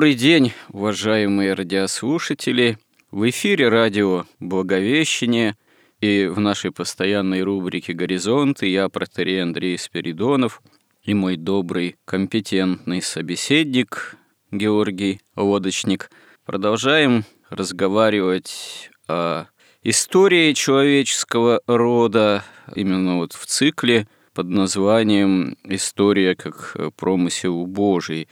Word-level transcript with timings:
Добрый 0.00 0.14
день, 0.14 0.54
уважаемые 0.70 1.52
радиослушатели! 1.52 2.78
В 3.10 3.28
эфире 3.28 3.68
радио 3.68 4.24
«Благовещение» 4.38 5.58
и 6.00 6.24
в 6.24 6.40
нашей 6.40 6.72
постоянной 6.72 7.42
рубрике 7.42 7.92
«Горизонты» 7.92 8.66
я, 8.68 8.88
протерей 8.88 9.42
Андрей 9.42 9.76
Спиридонов, 9.76 10.62
и 11.02 11.12
мой 11.12 11.36
добрый, 11.36 11.96
компетентный 12.06 13.02
собеседник 13.02 14.16
Георгий 14.50 15.20
Лодочник 15.36 16.10
продолжаем 16.46 17.26
разговаривать 17.50 18.90
о 19.06 19.48
истории 19.82 20.54
человеческого 20.54 21.60
рода, 21.66 22.42
именно 22.74 23.18
вот 23.18 23.34
в 23.34 23.44
цикле 23.44 24.08
под 24.32 24.48
названием 24.48 25.58
«История 25.64 26.36
как 26.36 26.74
промысел 26.96 27.66
Божий», 27.66 28.28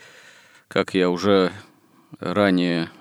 как 0.69 0.93
я 0.93 1.09
уже 1.09 1.51
ранее 2.19 2.91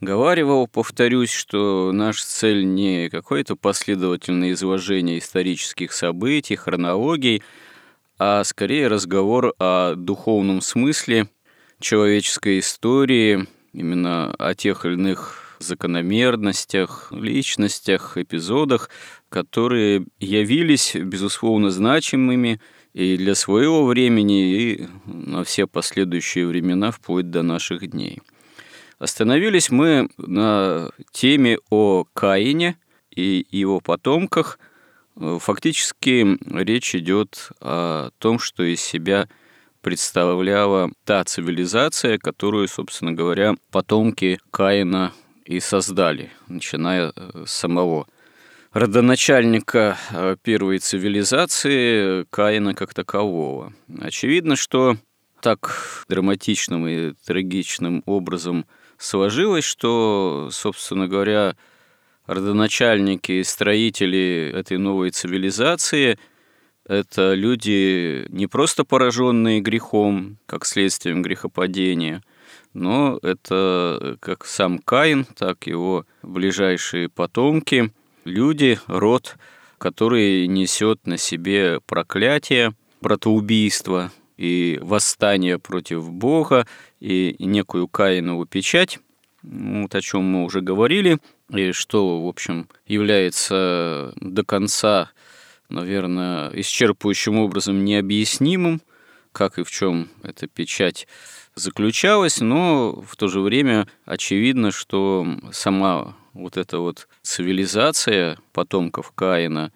говаривал, 0.00 0.68
повторюсь, 0.68 1.32
что 1.32 1.90
наша 1.92 2.24
цель 2.24 2.64
не 2.64 3.10
какое-то 3.10 3.56
последовательное 3.56 4.52
изложение 4.52 5.18
исторических 5.18 5.92
событий, 5.92 6.54
хронологий, 6.54 7.42
а 8.18 8.44
скорее 8.44 8.86
разговор 8.86 9.52
о 9.58 9.94
духовном 9.96 10.60
смысле 10.60 11.28
человеческой 11.80 12.60
истории, 12.60 13.48
именно 13.72 14.32
о 14.38 14.54
тех 14.54 14.86
или 14.86 14.94
иных 14.94 15.56
закономерностях, 15.58 17.08
личностях, 17.10 18.16
эпизодах, 18.16 18.90
которые 19.28 20.06
явились, 20.20 20.94
безусловно, 20.94 21.70
значимыми 21.70 22.60
и 22.94 23.16
для 23.16 23.34
своего 23.34 23.86
времени, 23.86 24.54
и 24.54 24.88
на 25.06 25.44
все 25.44 25.66
последующие 25.66 26.46
времена, 26.46 26.90
вплоть 26.90 27.30
до 27.30 27.42
наших 27.42 27.90
дней. 27.90 28.20
Остановились 28.98 29.70
мы 29.70 30.08
на 30.16 30.90
теме 31.10 31.58
о 31.70 32.04
Каине 32.12 32.76
и 33.10 33.46
его 33.50 33.80
потомках. 33.80 34.58
Фактически 35.16 36.38
речь 36.62 36.94
идет 36.94 37.50
о 37.60 38.10
том, 38.18 38.38
что 38.38 38.62
из 38.62 38.80
себя 38.80 39.28
представляла 39.80 40.90
та 41.04 41.24
цивилизация, 41.24 42.18
которую, 42.18 42.68
собственно 42.68 43.12
говоря, 43.12 43.54
потомки 43.70 44.38
Каина 44.50 45.12
и 45.44 45.58
создали, 45.58 46.30
начиная 46.46 47.12
с 47.44 47.50
самого 47.50 48.06
родоначальника 48.72 49.98
э, 50.10 50.36
первой 50.42 50.78
цивилизации 50.78 52.24
Каина 52.30 52.74
как 52.74 52.94
такового. 52.94 53.72
Очевидно, 54.00 54.56
что 54.56 54.96
так 55.40 56.04
драматичным 56.08 56.86
и 56.86 57.12
трагичным 57.26 58.02
образом 58.06 58.64
сложилось, 58.96 59.64
что, 59.64 60.48
собственно 60.52 61.06
говоря, 61.06 61.56
родоначальники 62.26 63.32
и 63.32 63.44
строители 63.44 64.52
этой 64.54 64.78
новой 64.78 65.10
цивилизации– 65.10 66.18
это 66.86 67.34
люди 67.34 68.26
не 68.28 68.46
просто 68.46 68.84
пораженные 68.84 69.60
грехом, 69.60 70.38
как 70.46 70.64
следствием 70.64 71.22
грехопадения, 71.22 72.22
но 72.72 73.18
это 73.22 74.16
как 74.20 74.46
сам 74.46 74.78
Каин, 74.78 75.24
так 75.24 75.66
и 75.66 75.70
его 75.70 76.06
ближайшие 76.22 77.08
потомки– 77.08 77.92
люди, 78.24 78.78
род, 78.86 79.36
который 79.78 80.46
несет 80.46 81.06
на 81.06 81.18
себе 81.18 81.80
проклятие, 81.86 82.74
братоубийство 83.00 84.12
и 84.36 84.78
восстание 84.82 85.58
против 85.58 86.10
Бога 86.10 86.66
и 87.00 87.34
некую 87.38 87.88
Каинову 87.88 88.46
печать, 88.46 89.00
вот 89.42 89.94
о 89.94 90.00
чем 90.00 90.22
мы 90.22 90.44
уже 90.44 90.60
говорили, 90.60 91.18
и 91.50 91.72
что, 91.72 92.22
в 92.22 92.28
общем, 92.28 92.68
является 92.86 94.12
до 94.16 94.44
конца, 94.44 95.10
наверное, 95.68 96.50
исчерпывающим 96.50 97.38
образом 97.38 97.84
необъяснимым, 97.84 98.80
как 99.32 99.58
и 99.58 99.64
в 99.64 99.70
чем 99.70 100.08
эта 100.22 100.46
печать 100.46 101.08
заключалась, 101.54 102.40
но 102.40 103.02
в 103.06 103.16
то 103.16 103.28
же 103.28 103.40
время 103.40 103.88
очевидно, 104.04 104.70
что 104.70 105.26
сама 105.52 106.16
вот 106.32 106.56
эта 106.56 106.78
вот 106.78 107.08
цивилизация 107.22 108.38
потомков 108.52 109.12
Каина, 109.12 109.72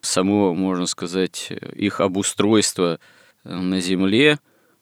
само, 0.00 0.54
можно 0.54 0.86
сказать, 0.86 1.52
их 1.74 2.00
обустройство 2.00 3.00
на 3.44 3.80
Земле, 3.80 4.38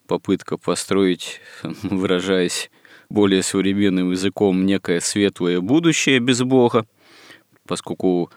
попытка 0.07 0.59
построить, 0.59 1.41
выражаясь 1.83 2.71
более 3.09 3.43
современным 3.43 4.11
языком, 4.11 4.67
некое 4.67 5.01
светлое 5.01 5.61
будущее 5.61 6.19
без 6.19 6.43
Бога, 6.43 6.87
поскольку 7.67 8.31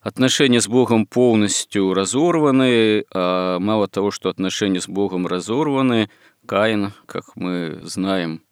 отношения 0.00 0.60
с 0.60 0.68
Богом 0.68 1.06
полностью 1.06 1.94
разорваны, 1.94 3.04
а 3.12 3.58
мало 3.58 3.88
того, 3.88 4.10
что 4.10 4.28
отношения 4.28 4.80
с 4.80 4.88
Богом 4.88 5.26
разорваны, 5.26 6.10
Каин, 6.46 6.92
как 7.06 7.36
мы 7.36 7.80
знаем, 7.82 8.42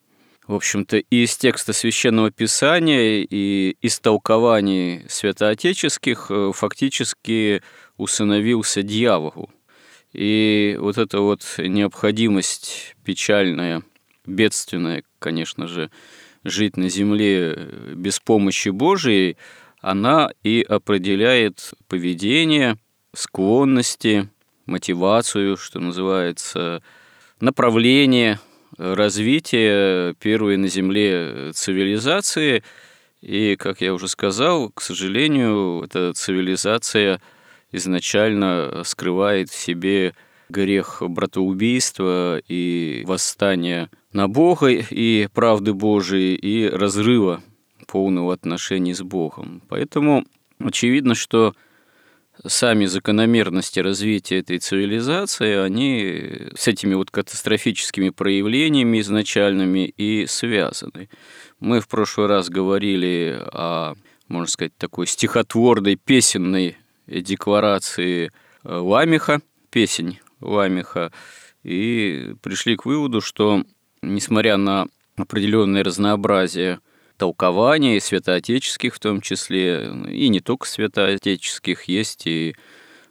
в 0.46 0.54
общем-то, 0.54 0.98
и 0.98 1.24
из 1.24 1.36
текста 1.36 1.72
Священного 1.72 2.30
Писания, 2.30 3.26
и 3.28 3.76
из 3.80 4.00
толкований 4.00 5.04
святоотеческих 5.08 6.26
э, 6.30 6.52
фактически 6.54 7.62
усыновился 7.96 8.82
дьяволу. 8.82 9.50
И 10.12 10.76
вот 10.80 10.98
эта 10.98 11.20
вот 11.20 11.42
необходимость 11.58 12.96
печальная, 13.04 13.82
бедственная, 14.26 15.04
конечно 15.18 15.68
же, 15.68 15.90
жить 16.44 16.76
на 16.76 16.88
земле 16.88 17.54
э, 17.56 17.94
без 17.94 18.18
помощи 18.18 18.70
Божией, 18.70 19.36
она 19.80 20.30
и 20.42 20.62
определяет 20.68 21.72
поведение, 21.88 22.76
склонности, 23.14 24.28
мотивацию, 24.66 25.56
что 25.56 25.80
называется, 25.80 26.82
направление– 27.42 28.38
развитие 28.78 30.14
первой 30.14 30.56
на 30.56 30.68
Земле 30.68 31.52
цивилизации. 31.52 32.62
И, 33.20 33.56
как 33.56 33.80
я 33.80 33.94
уже 33.94 34.08
сказал, 34.08 34.70
к 34.70 34.80
сожалению, 34.80 35.82
эта 35.84 36.12
цивилизация 36.14 37.20
изначально 37.70 38.82
скрывает 38.84 39.50
в 39.50 39.54
себе 39.54 40.14
грех 40.48 41.02
братоубийства 41.06 42.38
и 42.48 43.04
восстания 43.06 43.90
на 44.12 44.28
Бога 44.28 44.68
и 44.68 45.28
правды 45.32 45.72
Божией, 45.72 46.34
и 46.34 46.68
разрыва 46.68 47.42
полного 47.86 48.34
отношений 48.34 48.92
с 48.92 49.02
Богом. 49.02 49.62
Поэтому 49.68 50.24
очевидно, 50.58 51.14
что 51.14 51.54
сами 52.46 52.86
закономерности 52.86 53.80
развития 53.80 54.40
этой 54.40 54.58
цивилизации, 54.58 55.56
они 55.56 56.50
с 56.56 56.68
этими 56.68 56.94
вот 56.94 57.10
катастрофическими 57.10 58.10
проявлениями 58.10 59.00
изначальными 59.00 59.86
и 59.88 60.26
связаны. 60.26 61.08
Мы 61.60 61.80
в 61.80 61.88
прошлый 61.88 62.26
раз 62.26 62.48
говорили 62.48 63.38
о, 63.52 63.94
можно 64.28 64.50
сказать, 64.50 64.76
такой 64.76 65.06
стихотворной, 65.06 65.96
песенной 65.96 66.76
декларации 67.06 68.32
э, 68.64 68.74
Ламиха, 68.74 69.40
песень 69.70 70.18
Ламиха, 70.40 71.12
и 71.62 72.34
пришли 72.42 72.76
к 72.76 72.84
выводу, 72.84 73.20
что, 73.20 73.62
несмотря 74.02 74.56
на 74.56 74.86
определенное 75.16 75.84
разнообразие 75.84 76.80
толкований, 77.22 78.00
святоотеческих 78.00 78.96
в 78.96 78.98
том 78.98 79.20
числе, 79.20 79.94
и 80.08 80.28
не 80.28 80.40
только 80.40 80.66
святоотеческих, 80.66 81.84
есть 81.84 82.26
и, 82.26 82.56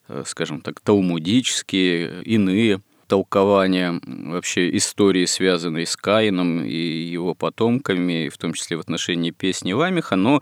э, 0.10 0.24
скажем 0.26 0.60
так, 0.60 0.82
талмудические, 0.82 2.22
иные 2.24 2.82
толкования 3.08 4.02
вообще 4.04 4.76
истории, 4.76 5.24
связанной 5.24 5.86
с 5.86 5.96
Каином 5.96 6.62
и 6.62 6.76
его 6.76 7.36
потомками, 7.36 8.28
в 8.28 8.38
том 8.38 8.52
числе 8.52 8.76
в 8.76 8.82
отношении 8.82 9.32
песни 9.32 9.72
Ламиха, 9.72 10.18
но 10.18 10.42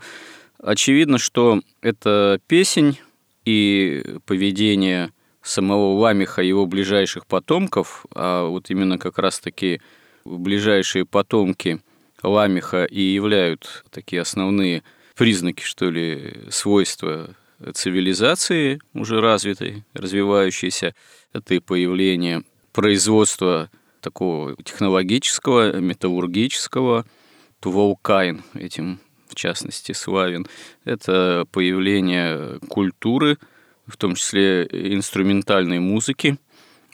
очевидно, 0.58 1.18
что 1.18 1.60
эта 1.80 2.40
песень 2.48 2.98
и 3.44 4.16
поведение 4.26 5.12
самого 5.42 5.96
Ламиха 5.96 6.42
и 6.42 6.48
его 6.48 6.66
ближайших 6.66 7.24
потомков, 7.24 8.04
а 8.16 8.48
вот 8.48 8.68
именно 8.70 8.98
как 8.98 9.18
раз-таки 9.18 9.80
ближайшие 10.24 11.06
потомки 11.06 11.80
Ламиха 12.22 12.84
и 12.84 13.00
являют 13.00 13.84
такие 13.90 14.22
основные 14.22 14.82
признаки, 15.16 15.62
что 15.62 15.90
ли, 15.90 16.44
свойства 16.50 17.34
цивилизации 17.74 18.80
уже 18.94 19.20
развитой, 19.20 19.84
развивающейся. 19.92 20.94
Это 21.32 21.54
и 21.54 21.58
появление 21.60 22.42
производства 22.72 23.70
такого 24.00 24.56
технологического, 24.62 25.78
металлургического, 25.80 27.04
Тувалкайн 27.60 28.42
этим 28.54 29.00
в 29.28 29.34
частности 29.34 29.92
славен. 29.92 30.46
Это 30.84 31.46
появление 31.52 32.58
культуры, 32.68 33.38
в 33.86 33.96
том 33.96 34.14
числе 34.14 34.66
инструментальной 34.70 35.78
музыки, 35.78 36.38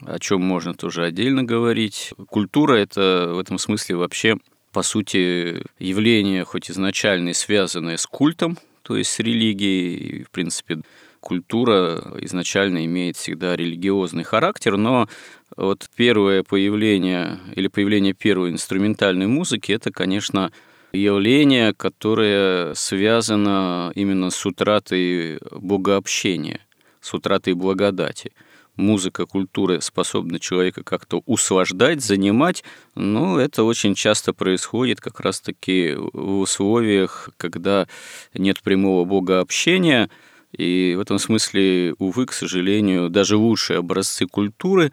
о 0.05 0.19
чем 0.19 0.43
можно 0.43 0.75
тоже 0.75 1.05
отдельно 1.05 1.45
говорить. 1.45 2.13
Культура– 2.29 2.75
это 2.77 3.33
в 3.35 3.39
этом 3.39 3.59
смысле 3.59 3.97
вообще, 3.97 4.37
по 4.73 4.83
сути, 4.83 5.63
явление, 5.79 6.45
хоть 6.45 6.71
изначально 6.71 7.33
связанное 7.33 7.97
с 7.97 8.07
культом, 8.07 8.59
то 8.83 8.97
есть 8.97 9.11
с 9.11 9.19
религией, 9.19 10.25
в 10.25 10.31
принципе, 10.31 10.83
культура 11.21 12.15
изначально 12.21 12.85
имеет 12.85 13.17
всегда 13.17 13.57
религиозный 13.57 14.23
характер, 14.23 14.77
но 14.77 15.09
вот 15.57 15.89
первое 15.97 16.43
появление 16.43 17.41
или 17.55 17.69
появление 17.69 18.13
первой 18.13 18.51
инструментальной 18.51 19.27
музыки– 19.27 19.73
это, 19.73 19.91
конечно, 19.91 20.53
явление, 20.93 21.75
которое 21.75 22.75
связано 22.75 23.91
именно 23.95 24.31
с 24.31 24.47
утратой 24.47 25.39
богообщения, 25.51 26.61
с 27.01 27.13
утратой 27.15 27.55
благодати. 27.55 28.33
Музыка, 28.77 29.25
культура 29.25 29.81
способна 29.81 30.39
человека 30.39 30.83
как-то 30.85 31.23
услаждать, 31.25 32.03
занимать, 32.03 32.63
но 32.95 33.41
это 33.41 33.65
очень 33.65 33.95
часто 33.95 34.35
происходит 34.35 35.01
как 35.01 35.21
раз-таки 35.21 35.95
в 35.97 36.41
условиях, 36.41 37.31
когда 37.39 37.89
нет 38.35 38.61
прямого 38.61 39.07
богообщения, 39.07 40.11
и 40.53 40.95
в 40.97 41.01
этом 41.01 41.19
смысле, 41.19 41.95
увы, 41.99 42.27
к 42.27 42.33
сожалению, 42.33 43.09
даже 43.09 43.37
лучшие 43.37 43.79
образцы 43.79 44.27
культуры 44.27 44.93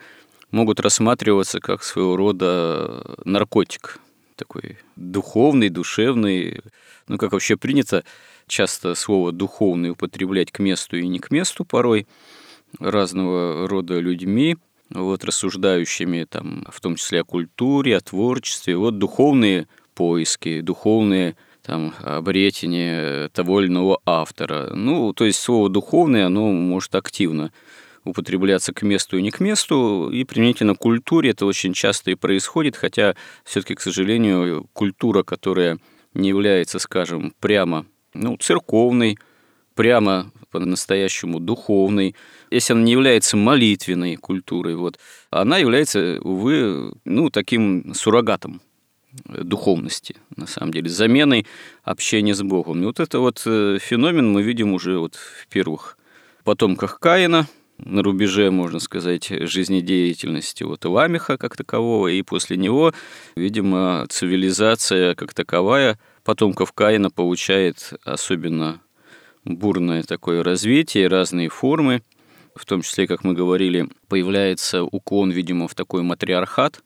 могут 0.51 0.79
рассматриваться 0.79 1.59
как 1.59 1.83
своего 1.83 2.15
рода 2.15 3.03
наркотик, 3.25 3.99
такой 4.37 4.77
духовный, 4.95 5.69
душевный, 5.69 6.61
ну, 7.07 7.17
как 7.17 7.33
вообще 7.33 7.57
принято 7.57 8.03
часто 8.47 8.95
слово 8.95 9.31
«духовный» 9.31 9.91
употреблять 9.91 10.51
к 10.51 10.59
месту 10.59 10.97
и 10.97 11.07
не 11.07 11.19
к 11.19 11.31
месту 11.31 11.65
порой, 11.65 12.07
разного 12.79 13.67
рода 13.67 13.99
людьми, 13.99 14.57
вот, 14.89 15.23
рассуждающими 15.23 16.25
там, 16.29 16.65
в 16.69 16.79
том 16.81 16.95
числе 16.95 17.21
о 17.21 17.25
культуре, 17.25 17.97
о 17.97 18.01
творчестве, 18.01 18.77
вот 18.77 18.97
духовные 18.97 19.67
поиски, 19.95 20.61
духовные 20.61 21.35
там, 21.61 21.93
обретение 22.01 23.29
того 23.29 23.61
или 23.61 23.67
иного 23.67 23.99
автора. 24.05 24.73
Ну, 24.73 25.13
то 25.13 25.25
есть 25.25 25.39
слово 25.39 25.69
«духовный», 25.69 26.25
оно 26.25 26.51
может 26.51 26.93
активно 26.95 27.51
употребляться 28.03 28.73
к 28.73 28.81
месту 28.81 29.17
и 29.17 29.21
не 29.21 29.31
к 29.31 29.39
месту, 29.39 30.09
и 30.11 30.25
применительно 30.25 30.75
к 30.75 30.79
культуре 30.79 31.29
это 31.29 31.45
очень 31.45 31.73
часто 31.73 32.11
и 32.11 32.15
происходит, 32.15 32.75
хотя 32.75 33.15
все-таки, 33.45 33.75
к 33.75 33.81
сожалению, 33.81 34.67
культура, 34.73 35.23
которая 35.23 35.79
не 36.13 36.29
является, 36.29 36.79
скажем, 36.79 37.33
прямо 37.39 37.85
ну, 38.13 38.37
церковной, 38.37 39.17
прямо 39.73 40.31
по-настоящему 40.53 41.39
духовной, 41.39 42.15
если 42.51 42.73
она 42.73 42.83
не 42.83 42.91
является 42.91 43.35
молитвенной 43.35 44.17
культурой, 44.17 44.75
вот, 44.75 44.99
она 45.31 45.57
является, 45.57 46.19
увы, 46.21 46.93
ну, 47.05 47.31
таким 47.31 47.93
суррогатом 47.95 48.61
духовности, 49.25 50.15
на 50.35 50.45
самом 50.45 50.71
деле, 50.71 50.89
заменой 50.89 51.47
общения 51.83 52.35
с 52.35 52.43
Богом. 52.43 52.83
И 52.83 52.85
вот 52.85 52.99
это 52.99 53.19
вот 53.19 53.41
э, 53.45 53.79
феномен 53.81 54.31
мы 54.31 54.43
видим 54.43 54.73
уже 54.73 54.99
вот 54.99 55.15
в 55.15 55.47
первых 55.47 55.97
потомках 56.43 56.99
Каина, 56.99 57.47
на 57.79 58.03
рубеже, 58.03 58.51
можно 58.51 58.79
сказать, 58.79 59.29
жизнедеятельности 59.29 60.63
вот 60.63 60.85
Ламиха 60.85 61.37
как 61.37 61.57
такового, 61.57 62.09
и 62.09 62.21
после 62.21 62.57
него, 62.57 62.93
видимо, 63.35 64.05
цивилизация 64.09 65.15
как 65.15 65.33
таковая 65.33 65.97
потомков 66.23 66.71
Каина 66.73 67.09
получает 67.09 67.93
особенно 68.03 68.82
бурное 69.45 70.03
такое 70.03 70.43
развитие, 70.43 71.07
разные 71.07 71.49
формы, 71.49 72.01
в 72.55 72.65
том 72.65 72.81
числе, 72.81 73.07
как 73.07 73.23
мы 73.23 73.33
говорили, 73.33 73.89
появляется 74.07 74.83
уклон, 74.83 75.31
видимо, 75.31 75.67
в 75.67 75.75
такой 75.75 76.03
матриархат, 76.03 76.83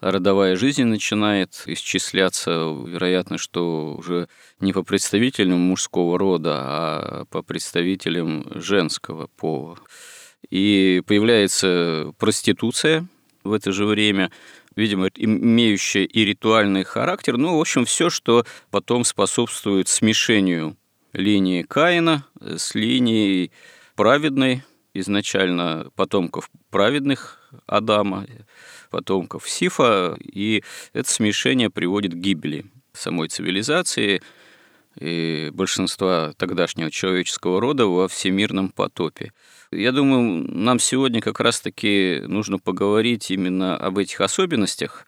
родовая 0.00 0.56
жизнь 0.56 0.84
начинает 0.84 1.62
исчисляться, 1.66 2.50
вероятно, 2.86 3.38
что 3.38 3.94
уже 3.96 4.28
не 4.60 4.72
по 4.72 4.82
представителям 4.82 5.60
мужского 5.60 6.18
рода, 6.18 6.52
а 6.54 7.24
по 7.30 7.42
представителям 7.42 8.46
женского 8.54 9.28
пола. 9.36 9.78
И 10.50 11.02
появляется 11.06 12.12
проституция 12.18 13.06
в 13.42 13.52
это 13.52 13.72
же 13.72 13.86
время, 13.86 14.30
видимо, 14.74 15.08
имеющая 15.14 16.04
и 16.04 16.24
ритуальный 16.24 16.84
характер, 16.84 17.36
ну, 17.36 17.56
в 17.56 17.60
общем, 17.60 17.84
все, 17.84 18.10
что 18.10 18.44
потом 18.70 19.04
способствует 19.04 19.88
смешению 19.88 20.76
линии 21.16 21.62
Каина 21.62 22.24
с 22.40 22.74
линией 22.74 23.50
праведной, 23.94 24.62
изначально 24.94 25.90
потомков 25.96 26.50
праведных 26.70 27.40
Адама, 27.66 28.26
потомков 28.90 29.48
Сифа, 29.48 30.16
и 30.20 30.62
это 30.92 31.10
смешение 31.10 31.70
приводит 31.70 32.12
к 32.12 32.16
гибели 32.16 32.66
самой 32.92 33.28
цивилизации 33.28 34.22
и 34.98 35.50
большинства 35.52 36.32
тогдашнего 36.36 36.90
человеческого 36.90 37.60
рода 37.60 37.86
во 37.86 38.08
всемирном 38.08 38.70
потопе. 38.70 39.32
Я 39.70 39.92
думаю, 39.92 40.46
нам 40.50 40.78
сегодня 40.78 41.20
как 41.20 41.40
раз-таки 41.40 42.22
нужно 42.26 42.58
поговорить 42.58 43.30
именно 43.30 43.76
об 43.76 43.98
этих 43.98 44.20
особенностях 44.20 45.06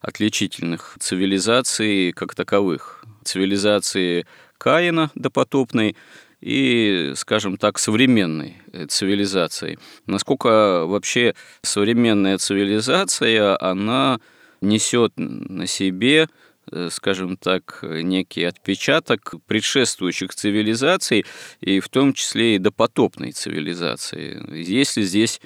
отличительных 0.00 0.96
цивилизаций 0.98 2.12
как 2.12 2.34
таковых. 2.34 3.04
Цивилизации 3.24 4.26
Каина 4.62 5.10
допотопной 5.14 5.96
и, 6.40 7.12
скажем 7.16 7.56
так, 7.56 7.78
современной 7.78 8.56
цивилизацией. 8.88 9.78
Насколько 10.06 10.84
вообще 10.86 11.34
современная 11.62 12.38
цивилизация, 12.38 13.56
она 13.60 14.20
несет 14.60 15.12
на 15.16 15.66
себе 15.66 16.28
Э, 16.70 16.88
скажем 16.90 17.36
так, 17.36 17.80
некий 17.82 18.44
отпечаток 18.44 19.34
предшествующих 19.46 20.34
цивилизаций, 20.34 21.26
и 21.60 21.80
в 21.80 21.88
том 21.88 22.12
числе 22.12 22.56
и 22.56 22.58
допотопной 22.58 23.32
цивилизации. 23.32 24.40
Есть 24.56 24.96
ли 24.96 25.02
здесь 25.02 25.40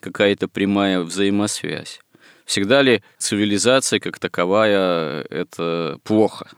какая-то 0.00 0.48
прямая 0.48 1.00
взаимосвязь? 1.00 2.00
Всегда 2.44 2.82
ли 2.82 3.02
цивилизация 3.18 4.00
как 4.00 4.18
таковая– 4.18 5.22
это 5.30 5.98
плохо? 6.02 6.50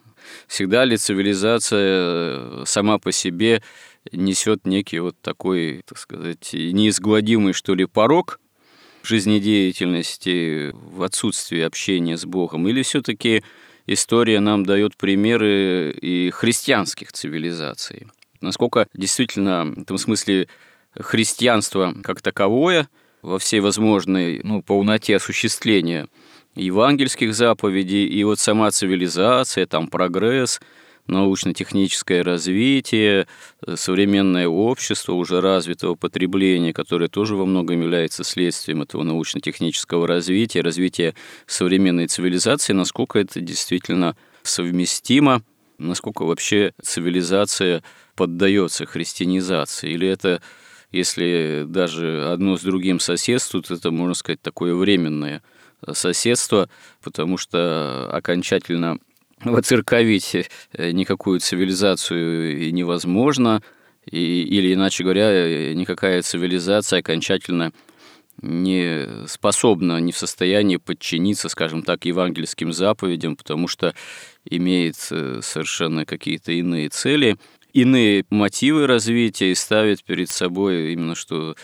Всегда 0.46 0.84
ли 0.84 0.96
цивилизация 0.96 2.64
сама 2.64 2.98
по 2.98 3.12
себе 3.12 3.62
несет 4.12 4.66
некий 4.66 5.00
вот 5.00 5.16
такой, 5.20 5.82
так 5.86 5.98
сказать, 5.98 6.50
неизгладимый, 6.52 7.52
что 7.52 7.74
ли, 7.74 7.86
порог 7.86 8.40
жизнедеятельности 9.02 10.72
в 10.72 11.02
отсутствии 11.02 11.60
общения 11.60 12.16
с 12.16 12.24
Богом? 12.24 12.68
Или 12.68 12.82
все-таки 12.82 13.42
история 13.86 14.40
нам 14.40 14.64
дает 14.64 14.96
примеры 14.96 15.90
и 15.90 16.30
христианских 16.30 17.12
цивилизаций. 17.12 18.08
Насколько 18.40 18.86
действительно 18.94 19.64
в 19.64 19.82
этом 19.82 19.98
смысле 19.98 20.48
христианство 20.94 21.94
как 22.02 22.22
таковое 22.22 22.88
во 23.22 23.38
всей 23.38 23.60
возможной 23.60 24.40
ну, 24.44 24.62
полноте 24.62 25.16
осуществления 25.16 26.08
евангельских 26.58 27.34
заповедей, 27.34 28.06
и 28.06 28.24
вот 28.24 28.38
сама 28.38 28.70
цивилизация, 28.70 29.66
там 29.66 29.88
прогресс– 29.88 30.60
научно-техническое 31.08 32.22
развитие, 32.22 33.26
э, 33.66 33.76
современное 33.76 34.46
общество 34.46 35.14
уже 35.14 35.40
развитого 35.40 35.94
потребления, 35.94 36.72
которое 36.72 37.08
тоже 37.08 37.34
во 37.34 37.46
многом 37.46 37.80
является 37.80 38.24
следствием 38.24 38.82
этого 38.82 39.02
научно-технического 39.02 40.06
развития, 40.06 40.60
развития 40.60 41.14
современной 41.46 42.06
цивилизации, 42.06 42.74
насколько 42.74 43.18
это 43.18 43.40
действительно 43.40 44.16
совместимо, 44.42 45.42
насколько 45.78 46.24
вообще 46.24 46.72
цивилизация 46.82 47.82
поддается 48.14 48.86
христианизации, 48.86 49.90
или 49.90 50.06
это 50.06 50.42
если 50.90 51.64
даже 51.68 52.30
одно 52.30 52.56
с 52.56 52.62
другим 52.62 52.98
соседствует, 52.98 53.70
это, 53.70 53.90
можно 53.90 54.14
сказать, 54.14 54.40
такое 54.40 54.74
временное 54.74 55.42
соседство, 55.92 56.68
потому 57.02 57.38
что 57.38 58.08
окончательно 58.12 58.98
воцерковить 59.44 60.34
э, 60.34 60.90
никакую 60.90 61.40
цивилизацию 61.40 62.72
невозможно, 62.72 63.62
и, 64.10 64.42
или, 64.42 64.74
иначе 64.74 65.04
говоря, 65.04 65.74
никакая 65.74 66.22
цивилизация 66.22 67.00
окончательно 67.00 67.72
не 68.40 69.26
способна, 69.26 69.98
не 69.98 70.12
в 70.12 70.16
состоянии 70.16 70.76
подчиниться, 70.76 71.48
скажем 71.48 71.82
так, 71.82 72.04
евангельским 72.04 72.72
заповедям, 72.72 73.36
потому 73.36 73.68
что 73.68 73.94
имеет 74.44 74.96
э, 75.10 75.40
совершенно 75.42 76.06
какие-то 76.06 76.52
иные 76.52 76.88
цели, 76.88 77.36
иные 77.72 78.24
мотивы 78.30 78.86
развития 78.86 79.50
и 79.50 79.54
ставит 79.54 80.04
перед 80.04 80.30
собой 80.30 80.92
именно 80.92 81.14
что 81.14 81.56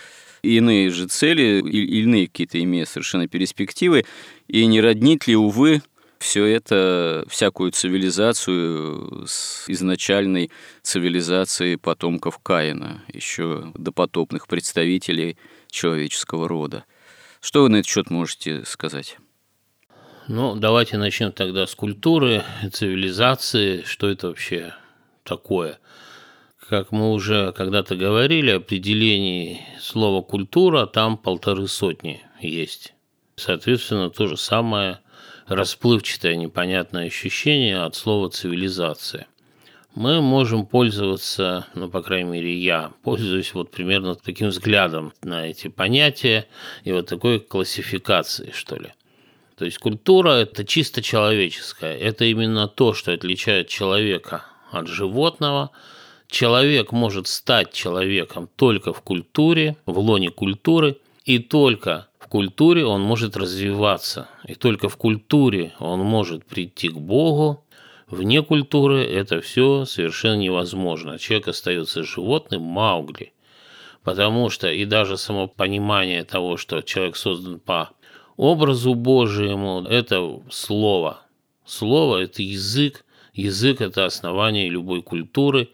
иные 0.45 0.91
же 0.91 1.09
цели, 1.09 1.61
иные 1.61 2.29
какие-то 2.29 2.63
имеют 2.63 2.89
совершенно 2.89 3.29
перспективы, 3.29 4.05
и 4.49 4.67
не 4.67 4.81
роднит 4.81 5.27
ли, 5.27 5.37
увы, 5.37 5.83
все 6.19 6.47
это, 6.47 7.25
всякую 7.29 7.73
цивилизацию 7.73 9.27
с 9.27 9.69
изначальной 9.69 10.51
цивилизацией 10.83 11.77
потомков 11.77 12.39
Каина, 12.39 13.03
еще 13.13 13.73
допотопных 13.75 14.49
представителей 14.49 15.37
человеческого 15.71 16.49
рода. 16.49 16.85
Что 17.41 17.63
вы 17.63 17.69
на 17.69 17.77
этот 17.77 17.91
счет 17.91 18.11
можете 18.11 18.65
сказать? 18.65 19.19
Ну, 20.29 20.57
давайте 20.57 20.97
начнем 20.97 21.33
тогда 21.33 21.67
с 21.67 21.75
культуры, 21.75 22.43
цивилизации. 22.73 23.83
Что 23.83 24.09
это 24.09 24.29
вообще 24.29 24.73
такое? 25.25 25.79
Как 26.69 26.93
мы 26.93 27.13
уже 27.13 27.53
когда-то 27.53 27.95
говорили, 27.95 28.51
определений 28.51 29.61
слова 29.79 30.23
«культура» 30.23 30.87
там 30.87 31.19
полторы 31.19 31.69
сотни 31.69 32.23
есть. 32.41 32.95
Соответственно, 33.37 34.09
то 34.09 34.27
же 34.27 34.39
самое 34.39 35.01
расплывчатое 35.47 36.37
непонятное 36.37 37.07
ощущение 37.07 37.83
от 37.83 37.97
слова 37.97 38.31
«цивилизация». 38.31 39.27
Мы 39.95 40.23
можем 40.23 40.67
пользоваться, 40.67 41.67
ну, 41.75 41.89
по 41.91 42.03
крайней 42.03 42.31
мере, 42.31 42.57
я 42.57 42.93
пользуюсь 43.03 43.53
вот 43.53 43.71
примерно 43.71 44.15
таким 44.15 44.49
взглядом 44.49 45.13
на 45.23 45.47
эти 45.47 45.69
понятия 45.69 46.49
и 46.83 46.93
вот 46.93 47.07
такой 47.07 47.41
классификацией, 47.41 48.53
что 48.53 48.77
ли. 48.77 48.93
То 49.57 49.67
есть 49.67 49.79
культура– 49.79 50.31
это 50.31 50.65
чисто 50.65 51.03
человеческое. 51.03 51.97
Это 51.97 52.25
именно 52.25 52.67
то, 52.67 52.95
что 52.95 53.13
отличает 53.13 53.69
человека 53.69 54.47
от 54.73 54.89
животного. 54.89 55.71
Человек 56.29 56.93
может 56.93 57.29
стать 57.29 57.73
человеком 57.73 58.49
только 58.57 58.93
в 58.93 59.03
культуре, 59.03 59.77
в 59.87 59.99
лоне 59.99 60.31
культуры, 60.31 60.99
и 61.25 61.39
только 61.39 62.09
в 62.19 62.29
культуре 62.29 62.85
он 62.85 63.03
может 63.03 63.37
развиваться, 63.37 64.29
и 64.47 64.55
только 64.55 64.89
в 64.89 64.97
культуре 64.97 65.75
он 65.79 66.01
может 66.01 66.45
прийти 66.45 66.89
к 66.89 66.97
Богу. 66.97 67.65
Вне 68.09 68.43
культуры 68.43 69.05
это 69.05 69.41
все 69.41 69.85
совершенно 69.85 70.41
невозможно. 70.41 71.19
Человек 71.19 71.49
остается 71.49 72.03
животным 72.03 72.63
Маугли. 72.63 73.33
Потому 74.03 74.51
что 74.51 74.71
и 74.71 74.85
даже 74.85 75.17
само 75.17 75.49
понимание 75.49 76.25
того, 76.25 76.59
что 76.59 76.83
человек 76.83 77.17
создан 77.17 77.59
по 77.59 77.91
образу 78.37 78.95
Божьему, 78.95 79.87
это 79.89 80.43
слово. 80.51 81.23
Слово– 81.65 82.19
это 82.23 82.43
язык, 82.43 83.07
язык– 83.33 83.81
это 83.83 84.05
основание 84.05 84.69
любой 84.69 85.03
культуры, 85.03 85.71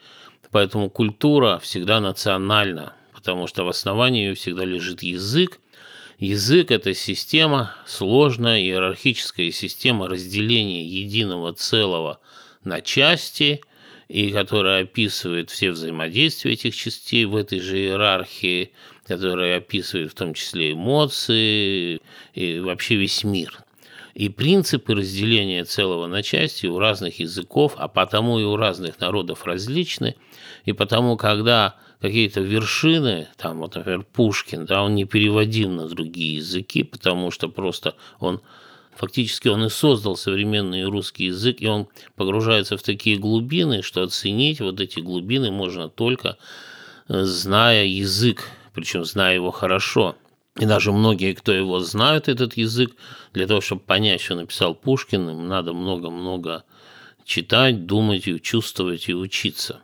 поэтому 0.51 0.91
культура 0.91 1.59
всегда 1.59 2.01
национальна, 2.01 2.95
потому 3.13 3.47
что 3.47 3.65
в 3.65 3.69
основании 3.69 4.27
ее 4.29 4.35
всегда 4.35 4.65
лежит 4.65 5.03
язык, 5.03 5.61
Язык– 6.21 6.71
это 6.71 6.93
система, 6.93 7.75
сложная 7.87 8.61
иерархическая 8.61 9.51
система 9.53 10.07
разделения 10.07 10.85
единого 10.85 11.55
целого 11.55 12.21
на 12.63 12.83
части, 12.83 13.63
и 14.09 14.31
которая 14.31 14.83
описывает 14.83 15.49
все 15.49 15.71
взаимодействия 15.71 16.53
этих 16.53 16.77
частей 16.77 17.25
в 17.25 17.37
этой 17.37 17.61
же 17.61 17.79
иерархии, 17.79 18.73
которая 19.07 19.57
описывает 19.57 20.11
в 20.11 20.15
том 20.15 20.35
числе 20.35 20.73
эмоции 20.73 22.01
и 22.35 22.59
вообще 22.59 22.97
весь 22.97 23.25
мир. 23.25 23.65
И 24.13 24.29
принципы 24.29 24.95
разделения 24.95 25.65
целого 25.65 26.07
на 26.07 26.23
части 26.23 26.67
у 26.67 26.79
разных 26.79 27.19
языков, 27.21 27.73
а 27.79 27.89
потому 27.89 28.39
и 28.39 28.45
у 28.45 28.57
разных 28.57 29.01
народов 29.01 29.47
различны, 29.47 30.17
и 30.65 30.73
потому, 30.73 31.17
когда 31.17 31.77
какие-то 32.01 32.41
вершины, 32.41 33.29
там 33.37 33.59
вот, 33.59 33.75
например, 33.75 34.05
Пушкин, 34.13 34.67
да, 34.67 34.83
он 34.83 34.95
не 34.95 35.05
переводим 35.05 35.77
на 35.77 35.89
другие 35.89 36.37
языки, 36.37 36.83
потому 36.83 37.31
что 37.31 37.49
просто 37.49 37.95
он 38.19 38.41
фактически 39.01 39.49
он 39.49 39.65
и 39.65 39.71
создал 39.71 40.17
современный 40.17 40.85
русский 40.85 41.27
язык, 41.27 41.57
и 41.61 41.67
он 41.67 41.89
погружается 42.17 42.77
в 42.77 42.83
такие 42.83 43.17
глубины, 43.17 43.83
что 43.83 44.03
оценить 44.03 44.61
вот 44.61 44.81
эти 44.81 45.01
глубины 45.01 45.51
можно 45.51 45.89
только 45.89 46.37
э, 47.09 47.23
зная 47.25 47.87
язык, 47.87 48.45
причем 48.75 49.05
зная 49.05 49.35
его 49.35 49.51
хорошо. 49.51 50.17
И 50.59 50.67
даже 50.67 50.93
многие, 50.93 51.33
кто 51.33 51.53
его 51.53 51.81
знают, 51.81 52.29
этот 52.29 52.57
язык, 52.57 52.91
для 53.33 53.47
того, 53.47 53.61
чтобы 53.61 53.81
понять, 53.83 54.21
что 54.21 54.35
написал 54.35 54.75
Пушкин, 54.75 55.31
им 55.31 55.49
надо 55.49 55.73
много-много 55.73 56.65
читать, 57.25 57.87
думать, 57.87 58.27
и 58.27 58.41
чувствовать 58.41 59.09
и 59.09 59.15
учиться. 59.15 59.81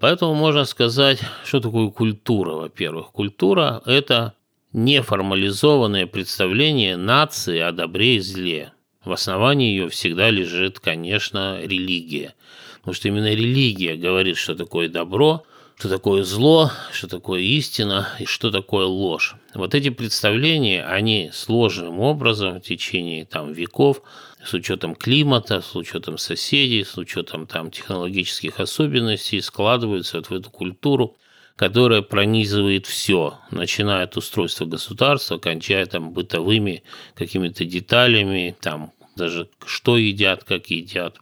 Поэтому 0.00 0.34
можно 0.34 0.64
сказать, 0.64 1.20
что 1.44 1.60
такое 1.60 1.90
культура, 1.90 2.52
во-первых. 2.52 3.12
Культура– 3.12 3.82
это 3.84 4.32
неформализованное 4.72 6.06
представление 6.06 6.96
нации 6.96 7.58
о 7.58 7.70
добре 7.70 8.16
и 8.16 8.20
зле. 8.20 8.72
В 9.04 9.12
основании 9.12 9.70
ее 9.70 9.90
всегда 9.90 10.30
лежит, 10.30 10.80
конечно, 10.80 11.60
религия. 11.60 12.34
Потому 12.78 12.94
что 12.94 13.08
именно 13.08 13.30
религия 13.30 13.94
говорит, 13.94 14.38
что 14.38 14.54
такое 14.54 14.88
добро, 14.88 15.42
что 15.80 15.88
такое 15.88 16.24
зло, 16.24 16.70
что 16.92 17.08
такое 17.08 17.40
истина 17.40 18.10
и 18.18 18.26
что 18.26 18.50
такое 18.50 18.84
ложь. 18.84 19.36
Вот 19.54 19.74
эти 19.74 19.88
представления, 19.88 20.84
они 20.84 21.30
сложным 21.32 22.00
образом 22.00 22.60
в 22.60 22.60
течение 22.60 23.24
там, 23.24 23.54
веков 23.54 24.02
с 24.44 24.52
учетом 24.52 24.94
климата, 24.94 25.62
с 25.62 25.74
учетом 25.74 26.18
соседей, 26.18 26.84
с 26.84 26.98
учетом 26.98 27.46
там 27.46 27.70
технологических 27.70 28.60
особенностей 28.60 29.40
складываются 29.40 30.18
вот 30.18 30.26
в 30.26 30.34
эту 30.34 30.50
культуру, 30.50 31.16
которая 31.56 32.02
пронизывает 32.02 32.86
все, 32.86 33.38
начиная 33.50 34.04
от 34.04 34.18
устройства 34.18 34.66
государства, 34.66 35.38
кончая 35.38 35.86
там 35.86 36.12
бытовыми 36.12 36.82
какими-то 37.14 37.64
деталями, 37.64 38.54
там 38.60 38.92
даже 39.16 39.48
что 39.64 39.96
едят, 39.96 40.44
как 40.44 40.66
едят, 40.66 41.16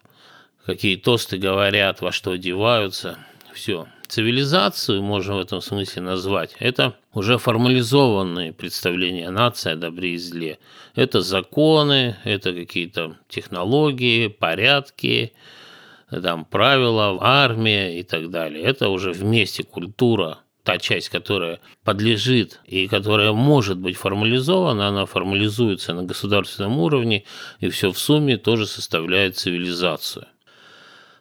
какие 0.66 0.96
тосты 0.96 1.38
говорят, 1.38 2.00
во 2.00 2.10
что 2.10 2.32
одеваются, 2.32 3.18
все. 3.54 3.86
Цивилизацию 4.08 5.02
можно 5.02 5.36
в 5.36 5.40
этом 5.40 5.60
смысле 5.60 6.00
назвать. 6.00 6.56
Это 6.58 6.94
уже 7.12 7.36
формализованные 7.36 8.54
представления 8.54 9.30
нации 9.30 9.72
о 9.72 9.76
добре 9.76 10.14
и 10.14 10.16
зле. 10.16 10.58
Это 10.94 11.20
законы, 11.20 12.16
это 12.24 12.54
какие-то 12.54 13.16
технологии, 13.28 14.28
порядки, 14.28 15.34
там, 16.10 16.46
правила, 16.46 17.18
армия 17.20 18.00
и 18.00 18.02
так 18.02 18.30
далее. 18.30 18.64
Это 18.64 18.88
уже 18.88 19.12
вместе 19.12 19.62
культура, 19.62 20.38
та 20.62 20.78
часть, 20.78 21.10
которая 21.10 21.60
подлежит 21.84 22.60
и 22.64 22.88
которая 22.88 23.32
может 23.32 23.76
быть 23.76 23.98
формализована, 23.98 24.88
она 24.88 25.04
формализуется 25.04 25.92
на 25.92 26.04
государственном 26.04 26.78
уровне, 26.78 27.24
и 27.60 27.68
все 27.68 27.92
в 27.92 27.98
сумме 27.98 28.38
тоже 28.38 28.66
составляет 28.66 29.36
цивилизацию. 29.36 30.26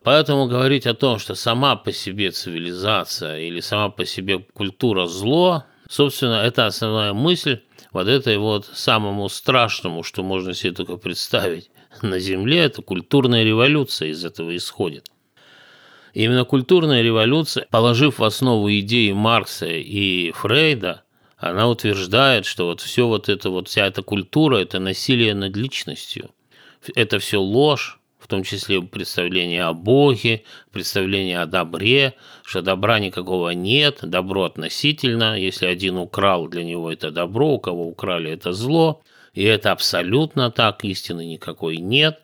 Поэтому 0.08 0.48
говорить 0.48 0.88
о 0.88 0.94
том, 0.94 1.20
что 1.20 1.36
сама 1.36 1.76
по 1.76 1.92
себе 1.92 2.32
цивилизация 2.32 3.40
или 3.42 3.60
сама 3.60 3.90
по 3.90 4.06
себе 4.06 4.40
культура 4.40 5.06
зло, 5.06 5.66
собственно, 5.90 6.36
это 6.36 6.66
основная 6.66 7.12
мысль 7.12 7.60
вот 7.92 8.08
этой 8.08 8.38
вот 8.38 8.68
самому 8.74 9.28
страшному, 9.28 10.04
что 10.04 10.24
можно 10.24 10.54
себе 10.54 10.72
только 10.72 10.96
представить 10.96 11.70
на 12.02 12.20
Земле, 12.20 12.60
это 12.60 12.82
культурная 12.82 13.44
революция 13.44 14.08
из 14.08 14.24
этого 14.24 14.56
исходит. 14.56 15.12
Именно 16.14 16.46
культурная 16.46 17.02
революция, 17.02 17.68
положив 17.70 18.20
в 18.20 18.24
основу 18.24 18.72
идеи 18.72 19.12
Маркса 19.12 19.66
и 19.66 20.32
Фрейда, 20.32 21.04
она 21.38 21.68
утверждает, 21.68 22.46
что 22.46 22.68
вот 22.68 22.80
все 22.80 23.08
вот 23.08 23.28
это 23.28 23.50
вот, 23.50 23.68
вся 23.68 23.86
эта 23.86 24.04
культура– 24.04 24.56
это 24.60 24.80
насилие 24.80 25.34
над 25.34 25.58
личностью. 25.58 26.30
Это 26.96 27.20
все 27.20 27.42
ложь, 27.42 27.97
в 28.28 28.30
том 28.30 28.44
числе 28.44 28.82
представление 28.82 29.64
о 29.64 29.74
Боге, 29.74 30.44
представление 30.74 31.40
о 31.40 31.46
добре, 31.46 32.14
что 32.44 32.62
добра 32.62 33.00
никакого 33.00 33.52
нет, 33.52 34.00
добро 34.02 34.44
относительно, 34.44 35.40
если 35.40 35.66
один 35.66 35.96
украл, 35.96 36.50
для 36.50 36.66
него 36.66 36.92
это 36.92 37.10
добро, 37.10 37.54
у 37.54 37.60
кого 37.60 37.88
украли, 37.88 38.30
это 38.30 38.52
зло, 38.52 39.02
и 39.34 39.44
это 39.44 39.72
абсолютно 39.72 40.52
так, 40.52 40.84
истины 40.84 41.26
никакой 41.26 41.78
нет. 41.78 42.20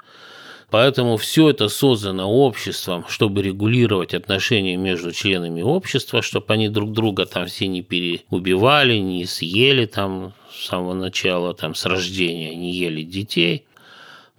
Поэтому 0.69 1.15
все 1.15 1.51
это 1.51 1.69
создано 1.69 2.29
обществом, 2.29 3.05
чтобы 3.07 3.41
регулировать 3.41 4.13
отношения 4.13 4.75
между 4.75 5.13
членами 5.13 5.61
общества, 5.61 6.21
чтобы 6.21 6.53
они 6.53 6.67
друг 6.67 6.91
друга 6.91 7.25
там 7.25 7.45
все 7.45 7.67
не 7.67 7.81
переубивали, 7.81 8.97
не 8.97 9.25
съели 9.25 9.85
там 9.85 10.33
с 10.51 10.65
самого 10.65 10.95
начала, 10.95 11.53
там 11.53 11.75
с 11.75 11.85
рождения, 11.85 12.53
не 12.55 12.73
ели 12.73 13.03
детей. 13.03 13.63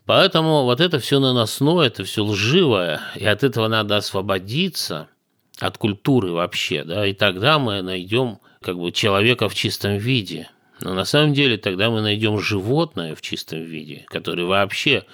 Поэтому 0.06 0.64
вот 0.64 0.80
это 0.80 0.98
все 0.98 1.18
наносное, 1.18 1.86
это 1.86 2.04
все 2.04 2.24
лживое, 2.24 3.00
и 3.16 3.24
от 3.24 3.42
этого 3.42 3.68
надо 3.68 3.96
освободиться, 3.96 5.08
от 5.58 5.78
культуры 5.78 6.32
вообще, 6.32 6.84
да, 6.84 7.06
и 7.06 7.12
тогда 7.12 7.58
мы 7.58 7.80
найдем 7.80 8.38
как 8.60 8.78
бы 8.78 8.92
человека 8.92 9.48
в 9.48 9.54
чистом 9.54 9.96
виде. 9.96 10.50
Но 10.80 10.92
на 10.92 11.04
самом 11.04 11.32
деле 11.32 11.56
тогда 11.56 11.90
мы 11.90 12.00
найдем 12.00 12.38
животное 12.38 13.14
в 13.14 13.22
чистом 13.22 13.62
виде, 13.62 14.04
которое 14.08 14.44
вообще 14.44 15.04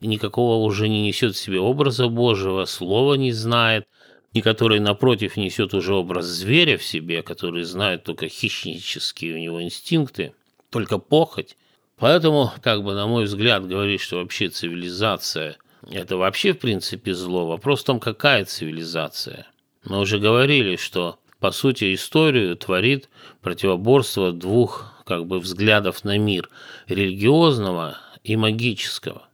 никакого 0.00 0.64
уже 0.64 0.88
не 0.88 1.02
несет 1.02 1.34
в 1.36 1.38
себе 1.38 1.60
образа 1.60 2.08
Божьего, 2.08 2.64
слова 2.64 3.14
не 3.14 3.32
знает, 3.32 3.86
и 4.32 4.40
который, 4.40 4.80
напротив, 4.80 5.36
несет 5.36 5.74
уже 5.74 5.94
образ 5.94 6.24
зверя 6.26 6.78
в 6.78 6.84
себе, 6.84 7.22
который 7.22 7.64
знает 7.64 8.04
только 8.04 8.28
хищнические 8.28 9.34
у 9.34 9.38
него 9.38 9.62
инстинкты, 9.62 10.32
только 10.70 10.98
похоть. 10.98 11.56
Поэтому, 12.00 12.50
как 12.62 12.82
бы, 12.82 12.94
на 12.94 13.06
мой 13.06 13.24
взгляд, 13.24 13.68
говорить, 13.68 14.00
что 14.00 14.16
вообще 14.16 14.48
цивилизация– 14.48 15.58
это 15.90 16.16
вообще, 16.16 16.54
в 16.54 16.58
принципе, 16.58 17.12
зло. 17.12 17.46
Вопрос 17.46 17.82
в 17.82 17.84
том, 17.84 18.00
какая 18.00 18.46
цивилизация. 18.46 19.46
Мы 19.84 20.00
уже 20.00 20.18
говорили, 20.18 20.76
что, 20.76 21.18
по 21.40 21.50
сути, 21.50 21.94
историю 21.94 22.56
творит 22.56 23.10
противоборство 23.42 24.32
двух 24.32 24.94
как 25.04 25.26
бы 25.26 25.40
взглядов 25.40 26.02
на 26.04 26.16
мир– 26.16 26.48
религиозного 26.88 27.98
и 28.24 28.34
магического. 28.34 29.28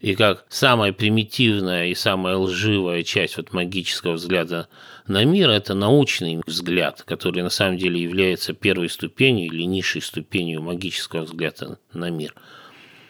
И 0.00 0.14
как 0.14 0.44
самая 0.48 0.92
примитивная 0.92 1.86
и 1.86 1.94
самая 1.94 2.36
лживая 2.36 3.04
часть 3.04 3.36
вот 3.36 3.52
магического 3.52 4.12
взгляда 4.14 4.68
на 5.08 5.24
мир– 5.24 5.50
это 5.50 5.74
научный 5.74 6.40
взгляд, 6.46 7.02
который 7.02 7.42
на 7.42 7.50
самом 7.50 7.78
деле 7.78 8.00
является 8.00 8.52
первой 8.52 8.88
ступенью 8.88 9.46
или 9.46 9.62
низшей 9.62 10.02
ступенью 10.02 10.62
магического 10.62 11.22
взгляда 11.22 11.78
на 11.92 12.10
мир. 12.10 12.34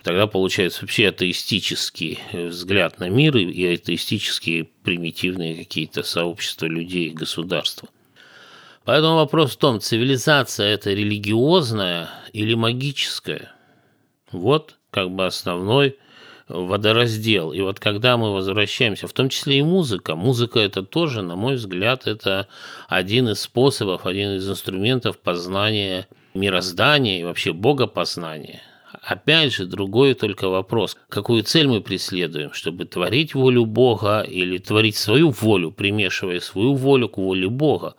Тогда 0.02 0.26
получается 0.26 0.82
вообще 0.82 1.08
атеистический 1.08 2.18
взгляд 2.32 2.98
на 3.00 3.08
мир 3.08 3.36
и 3.36 3.74
атеистические 3.74 4.64
примитивные 4.64 5.56
какие-то 5.56 6.02
сообщества 6.02 6.66
людей 6.66 7.10
государства. 7.10 7.88
Поэтому 8.84 9.16
вопрос 9.16 9.52
в 9.52 9.56
том, 9.58 9.80
цивилизация 9.80 10.68
это 10.68 10.90
религиозная 10.94 12.08
или 12.32 12.54
магическая? 12.54 13.52
Вот 14.32 14.76
как 14.90 15.10
бы 15.10 15.26
основной 15.26 15.98
водораздел. 16.48 17.52
И 17.52 17.60
вот 17.60 17.80
когда 17.80 18.16
мы 18.16 18.32
возвращаемся, 18.32 19.06
в 19.06 19.12
том 19.12 19.28
числе 19.28 19.58
и 19.58 19.62
музыка, 19.62 20.16
музыка 20.16 20.60
это 20.60 20.82
тоже, 20.82 21.22
на 21.22 21.36
мой 21.36 21.56
взгляд, 21.56 22.06
это 22.06 22.48
один 22.88 23.28
из 23.28 23.40
способов, 23.40 24.06
один 24.06 24.36
из 24.36 24.48
инструментов 24.48 25.18
познания 25.18 26.08
мироздания 26.34 27.20
и 27.20 27.24
вообще 27.24 27.52
богопознания. 27.52 28.62
Опять 29.02 29.54
же, 29.54 29.66
другой 29.66 30.14
только 30.14 30.48
вопрос, 30.48 30.96
какую 31.08 31.42
цель 31.42 31.66
мы 31.66 31.80
преследуем, 31.80 32.52
чтобы 32.52 32.84
творить 32.84 33.34
волю 33.34 33.64
Бога 33.64 34.20
или 34.20 34.58
творить 34.58 34.96
свою 34.96 35.30
волю, 35.30 35.70
примешивая 35.70 36.40
свою 36.40 36.74
волю 36.74 37.08
к 37.08 37.18
воле 37.18 37.48
Бога. 37.48 37.94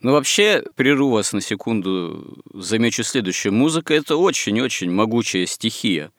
Ну, 0.00 0.12
вообще, 0.12 0.62
прерву 0.76 1.10
вас 1.10 1.32
на 1.32 1.40
секунду, 1.40 2.42
замечу 2.54 3.02
следующее. 3.02 3.50
Музыка– 3.50 3.94
это 3.94 4.16
очень-очень 4.16 4.92
могучая 4.92 5.44
стихия. 5.46 6.12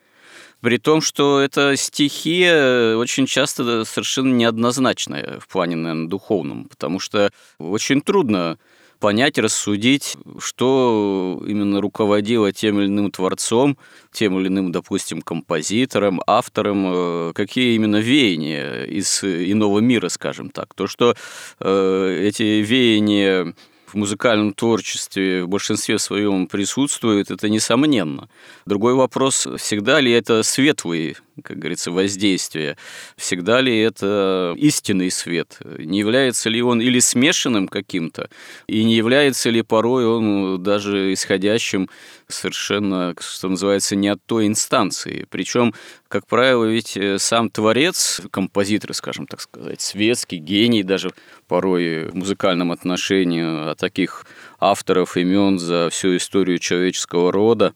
При 0.62 0.78
том, 0.78 1.02
что 1.02 1.40
эта 1.40 1.76
стихия 1.78 2.96
очень 2.98 3.26
часто 3.26 3.86
совершенно 3.86 4.34
неоднозначная 4.34 5.40
в 5.40 5.48
плане, 5.48 5.78
наверное, 5.78 6.10
духовном, 6.10 6.66
потому 6.66 7.00
что 7.00 7.32
очень 7.60 8.02
трудно 8.02 8.58
понять, 9.00 9.38
рассудить, 9.38 10.18
что 10.40 11.42
именно 11.48 11.80
руководило 11.82 12.52
тем 12.52 12.80
или 12.80 12.88
иным 12.88 13.12
творцом, 13.12 13.78
тем 14.12 14.38
или 14.40 14.48
иным, 14.50 14.72
допустим, 14.72 15.22
композитором, 15.22 16.22
автором, 16.28 16.86
э, 16.88 17.32
какие 17.34 17.76
именно 17.76 17.98
веяния 17.98 18.84
из 18.84 19.24
иного 19.24 19.80
мира, 19.80 20.10
скажем 20.10 20.50
так. 20.50 20.74
То, 20.74 20.88
что 20.88 21.16
э, 21.62 22.20
эти 22.28 22.44
веяния 22.62 23.54
в 23.94 23.98
музыкальном 23.98 24.54
творчестве 24.54 25.44
в 25.44 25.48
большинстве 25.48 26.00
своем 26.00 26.48
присутствует, 26.48 27.32
это 27.32 27.50
несомненно. 27.50 28.30
Другой 28.66 28.94
вопрос, 28.94 29.48
всегда 29.58 30.00
ли 30.00 30.12
это 30.12 30.44
светлые, 30.44 31.18
как 31.42 31.60
говорится, 31.60 31.92
воздействия, 31.92 32.78
всегда 33.18 33.62
ли 33.62 33.78
это 33.80 34.54
истинный 34.58 35.12
свет, 35.12 35.60
не 35.78 36.00
является 36.00 36.50
ли 36.50 36.62
он 36.62 36.82
или 36.82 37.00
смешанным 37.00 37.68
каким-то, 37.68 38.30
и 38.68 38.84
не 38.84 38.96
является 38.96 39.50
ли 39.50 39.62
порой 39.62 40.06
он 40.06 40.62
даже 40.62 41.14
исходящим 41.14 41.90
совершенно, 42.28 43.16
что 43.20 43.50
называется, 43.50 43.96
не 43.96 44.08
от 44.08 44.24
той 44.26 44.48
инстанции. 44.48 45.26
Причем, 45.30 45.74
как 46.08 46.28
правило, 46.28 46.66
ведь 46.66 46.96
э, 46.96 47.18
сам 47.18 47.50
творец, 47.50 48.22
композитор, 48.32 48.94
скажем 48.94 49.28
так 49.28 49.42
сказать, 49.42 49.82
светский, 49.82 50.38
гений 50.38 50.84
даже 50.84 51.12
порой 51.48 52.10
в 52.10 52.16
музыкальном 52.16 52.72
отношении, 52.72 53.44
а 53.44 53.76
таких 53.76 54.26
авторов 54.60 55.18
имен 55.18 55.60
за 55.60 55.90
всю 55.90 56.16
историю 56.18 56.60
человеческого 56.60 57.32
рода, 57.32 57.74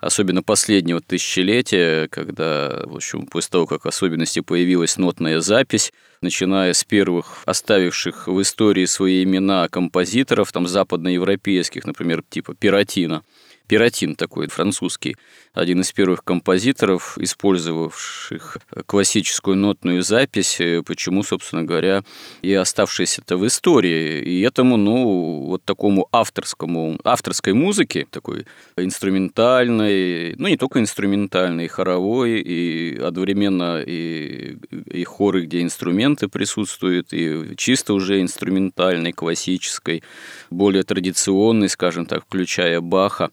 особенно 0.00 0.42
последнего 0.42 1.00
тысячелетия, 1.00 2.08
когда, 2.08 2.82
в 2.86 2.96
общем, 2.96 3.26
после 3.26 3.50
того, 3.50 3.66
как 3.66 3.86
особенности 3.86 4.40
появилась 4.40 4.96
нотная 4.96 5.40
запись, 5.40 5.92
начиная 6.22 6.72
с 6.72 6.84
первых 6.84 7.42
оставивших 7.44 8.26
в 8.26 8.40
истории 8.40 8.86
свои 8.86 9.22
имена 9.24 9.68
композиторов, 9.68 10.52
там, 10.52 10.66
западноевропейских, 10.66 11.84
например, 11.84 12.22
типа 12.28 12.54
Пиратина, 12.54 13.22
Пиратин 13.66 14.16
такой 14.16 14.48
французский, 14.48 15.16
один 15.52 15.80
из 15.80 15.92
первых 15.92 16.22
композиторов, 16.22 17.18
использовавших 17.18 18.58
классическую 18.86 19.56
нотную 19.56 20.02
запись, 20.02 20.60
э, 20.60 20.82
почему, 20.82 21.22
собственно 21.22 21.64
говоря, 21.64 22.04
и 22.42 22.54
оставшаяся-то 22.54 23.36
в 23.36 23.46
истории. 23.46 24.22
И 24.22 24.40
этому, 24.42 24.76
ну, 24.76 25.46
вот 25.46 25.64
такому 25.64 26.08
авторскому, 26.12 27.00
авторской 27.02 27.52
музыке, 27.52 28.06
такой 28.10 28.46
инструментальной, 28.76 30.34
ну, 30.36 30.48
не 30.48 30.56
только 30.56 30.78
инструментальной, 30.78 31.64
и 31.64 31.68
хоровой, 31.68 32.40
и 32.40 32.96
одновременно 32.96 33.82
и, 33.84 34.56
и 34.70 35.04
хоры, 35.04 35.46
где 35.46 35.62
инструменты 35.62 36.28
присутствуют, 36.28 37.12
и 37.12 37.56
чисто 37.56 37.94
уже 37.94 38.20
инструментальной, 38.20 39.12
классической, 39.12 40.04
более 40.50 40.84
традиционной, 40.84 41.68
скажем 41.68 42.06
так, 42.06 42.24
включая 42.24 42.80
Баха, 42.80 43.30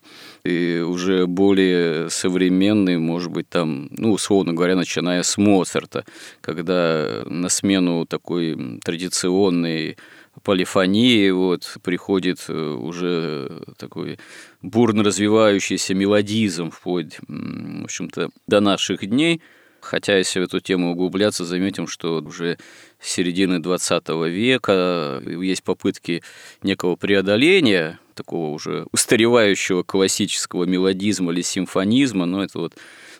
и 0.48 0.80
уже 0.80 1.26
более 1.26 2.10
современный, 2.10 2.98
может 2.98 3.30
быть, 3.30 3.48
там, 3.48 3.88
ну, 3.90 4.12
условно 4.12 4.54
говоря, 4.54 4.76
начиная 4.76 5.22
с 5.22 5.36
Моцарта, 5.36 6.04
когда 6.40 7.22
на 7.26 7.48
смену 7.48 8.06
такой 8.06 8.80
традиционной 8.82 9.96
полифонии 10.42 11.30
вот, 11.30 11.76
приходит 11.82 12.44
э, 12.48 12.52
уже 12.52 13.62
такой 13.76 14.18
бурно 14.62 15.02
развивающийся 15.02 15.94
мелодизм 15.94 16.70
вплоть, 16.70 17.18
в 17.26 17.84
общем-то, 17.84 18.30
до 18.46 18.60
наших 18.60 19.06
дней– 19.06 19.42
Хотя, 19.80 20.18
если 20.18 20.40
в 20.40 20.44
эту 20.44 20.60
тему 20.60 20.92
углубляться, 20.92 21.44
заметим, 21.44 21.86
что 21.86 22.20
уже 22.20 22.58
с 23.00 23.10
середины 23.10 23.60
20 23.60 24.08
века 24.26 25.22
есть 25.24 25.62
попытки 25.62 26.22
некого 26.62 26.96
преодоления 26.96 27.98
такого 28.18 28.50
уже 28.50 28.86
устаревающего 28.92 29.82
классического 29.84 30.64
мелодизма 30.64 31.32
или 31.32 31.42
симфонизма, 31.42 32.26
но 32.26 32.42
это 32.42 32.58
вот, 32.58 32.74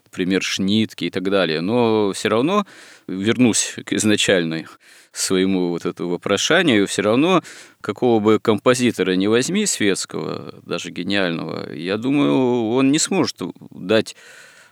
например, 0.04 0.42
Шнитки 0.42 1.04
и 1.04 1.10
так 1.10 1.30
далее. 1.30 1.60
Но 1.60 2.12
все 2.12 2.28
равно, 2.28 2.66
вернусь 3.06 3.76
к 3.86 3.92
изначальной 3.92 4.66
своему 5.12 5.68
вот 5.68 5.86
этому 5.86 6.10
вопрошанию, 6.10 6.86
все 6.86 7.02
равно 7.02 7.42
какого 7.80 8.20
бы 8.20 8.40
композитора 8.40 9.12
не 9.12 9.28
возьми 9.28 9.66
светского, 9.66 10.54
даже 10.66 10.90
гениального, 10.90 11.72
я 11.72 11.96
думаю, 11.96 12.70
он 12.70 12.90
не 12.90 12.98
сможет 12.98 13.36
дать 13.70 14.16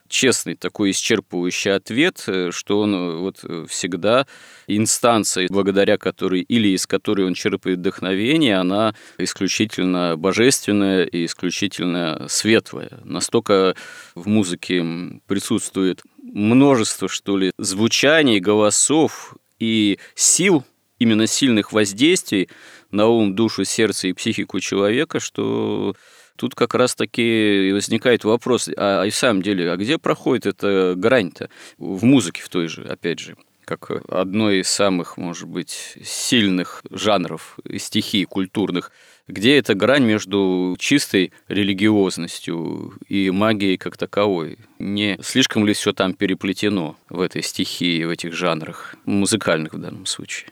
честный 0.08 0.54
такой 0.54 0.90
исчерпывающий 0.90 1.74
ответ, 1.74 2.24
э, 2.26 2.50
что 2.52 2.80
он 2.80 2.94
э, 2.94 3.16
вот 3.16 3.40
э, 3.42 3.66
всегда 3.68 4.26
инстанция, 4.66 5.48
благодаря 5.50 5.98
которой 5.98 6.42
или 6.42 6.68
из 6.68 6.86
которой 6.86 7.26
он 7.26 7.34
черпает 7.34 7.78
вдохновение, 7.78 8.58
она 8.58 8.94
исключительно 9.18 10.16
божественная 10.16 11.04
и 11.04 11.26
исключительно 11.26 12.26
светлая. 12.28 13.00
Настолько 13.04 13.74
в 14.14 14.28
музыке 14.28 14.84
присутствует 15.26 16.02
множество, 16.22 17.08
что 17.08 17.36
ли, 17.36 17.52
звучаний, 17.58 18.40
голосов 18.40 19.36
и 19.58 19.98
сил, 20.14 20.64
именно 20.98 21.26
сильных 21.26 21.72
воздействий 21.72 22.48
на 22.90 23.06
ум, 23.06 23.34
душу, 23.34 23.64
сердце 23.64 24.08
и 24.08 24.12
психику 24.12 24.60
человека, 24.60 25.20
что 25.20 25.94
Тут 26.36 26.54
как 26.54 26.74
раз-таки 26.74 27.72
возникает 27.72 28.24
вопрос, 28.24 28.68
а, 28.76 29.02
а 29.02 29.06
и 29.06 29.10
в 29.10 29.16
самом 29.16 29.42
деле, 29.42 29.70
а 29.70 29.76
где 29.76 29.98
проходит 29.98 30.46
эта 30.46 30.94
грань-то 30.96 31.48
в 31.78 32.04
музыке 32.04 32.42
в 32.42 32.48
той 32.48 32.68
же, 32.68 32.84
опять 32.84 33.18
же? 33.18 33.36
как 33.66 33.90
одно 34.08 34.52
из 34.52 34.68
самых, 34.68 35.16
может 35.16 35.48
быть, 35.48 35.98
сильных 36.02 36.82
жанров 36.88 37.58
стихий 37.78 38.24
культурных, 38.24 38.92
где 39.26 39.58
эта 39.58 39.74
грань 39.74 40.04
между 40.04 40.76
чистой 40.78 41.32
религиозностью 41.48 42.94
и 43.08 43.30
магией 43.30 43.76
как 43.76 43.96
таковой? 43.96 44.58
Не 44.78 45.18
слишком 45.20 45.66
ли 45.66 45.74
все 45.74 45.92
там 45.92 46.14
переплетено 46.14 46.96
в 47.10 47.20
этой 47.20 47.42
стихии, 47.42 48.04
в 48.04 48.10
этих 48.10 48.34
жанрах, 48.34 48.94
музыкальных 49.04 49.74
в 49.74 49.78
данном 49.78 50.06
случае? 50.06 50.50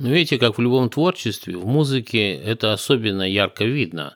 Ну, 0.00 0.08
видите, 0.08 0.38
как 0.38 0.58
в 0.58 0.60
любом 0.60 0.90
творчестве, 0.90 1.56
в 1.56 1.66
музыке 1.66 2.34
это 2.34 2.72
особенно 2.72 3.22
ярко 3.22 3.64
видно. 3.64 4.14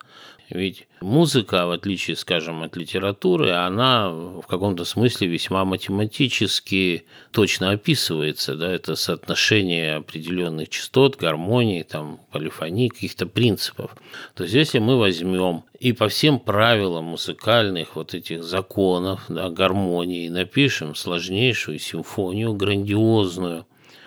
Ведь 0.50 0.88
музыка, 1.02 1.66
в 1.66 1.72
отличие, 1.72 2.16
скажем, 2.16 2.62
от 2.62 2.74
литературы, 2.74 3.50
она 3.50 4.10
в 4.10 4.46
каком-то 4.48 4.86
смысле 4.86 5.28
весьма 5.28 5.66
математически 5.66 7.04
точно 7.32 7.72
описывается. 7.72 8.56
Да? 8.56 8.72
Это 8.72 8.96
соотношение 8.96 9.96
определенных 9.96 10.70
частот, 10.70 11.16
гармонии, 11.16 11.82
там, 11.82 12.20
полифонии, 12.32 12.88
каких-то 12.88 13.26
принципов. 13.26 13.94
То 14.34 14.44
есть, 14.44 14.54
если 14.54 14.78
мы 14.78 14.98
возьмем 14.98 15.64
и 15.80 15.92
по 15.92 16.08
всем 16.08 16.40
правилам 16.40 17.04
музыкальных 17.04 17.94
вот 17.96 18.14
этих 18.14 18.42
законов, 18.42 19.24
да, 19.28 19.50
гармонии 19.50 20.28
напишем 20.28 20.94
сложнейшую 20.94 21.78
симфонию, 21.78 22.54
грандиозную, 22.54 23.66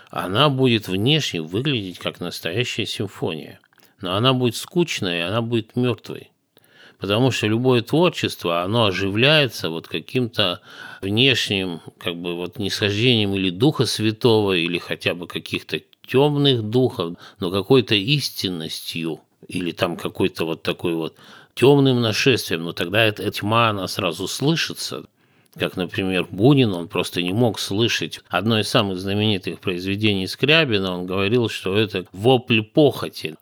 она 0.09 0.49
будет 0.49 0.87
внешне 0.87 1.41
выглядеть 1.41 1.99
как 1.99 2.19
настоящая 2.19 2.87
симфония. 2.87 3.59
Но 4.01 4.15
она 4.15 4.33
будет 4.33 4.55
скучной, 4.55 5.19
и 5.19 5.21
она 5.21 5.43
будет 5.43 5.75
мертвой. 5.75 6.30
Потому 7.01 7.31
что 7.31 7.47
любое 7.47 7.81
творчество, 7.81 8.61
оно 8.61 8.85
оживляется 8.85 9.71
вот 9.71 9.87
каким-то 9.87 10.61
внешним, 11.01 11.81
как 11.97 12.15
бы 12.15 12.35
вот 12.35 12.59
нисхождением 12.59 13.33
или 13.33 13.49
Духа 13.49 13.87
Святого, 13.87 14.53
или 14.53 14.77
хотя 14.77 15.15
бы 15.15 15.25
каких-то 15.25 15.81
темных 16.07 16.61
духов, 16.61 17.17
но 17.39 17.49
какой-то 17.49 17.95
истинностью, 17.95 19.19
или 19.47 19.71
там 19.71 19.97
какой-то 19.97 20.45
вот 20.45 20.61
такой 20.61 20.93
вот 20.93 21.15
темным 21.55 22.01
нашествием, 22.01 22.63
но 22.65 22.71
тогда 22.71 23.03
эта 23.03 23.29
тьма, 23.31 23.69
она 23.69 23.87
сразу 23.87 24.27
слышится. 24.27 25.05
Как, 25.55 25.75
например, 25.75 26.27
Бунин, 26.29 26.71
он 26.73 26.87
просто 26.87 27.23
не 27.23 27.33
мог 27.33 27.59
слышать. 27.59 28.21
Одно 28.29 28.59
из 28.59 28.67
самых 28.69 28.99
знаменитых 28.99 29.59
произведений 29.59 30.27
Скрябина, 30.27 30.99
он 30.99 31.07
говорил, 31.07 31.49
что 31.49 31.75
это 31.75 32.05
вопль 32.13 32.61
похоти. 32.61 33.35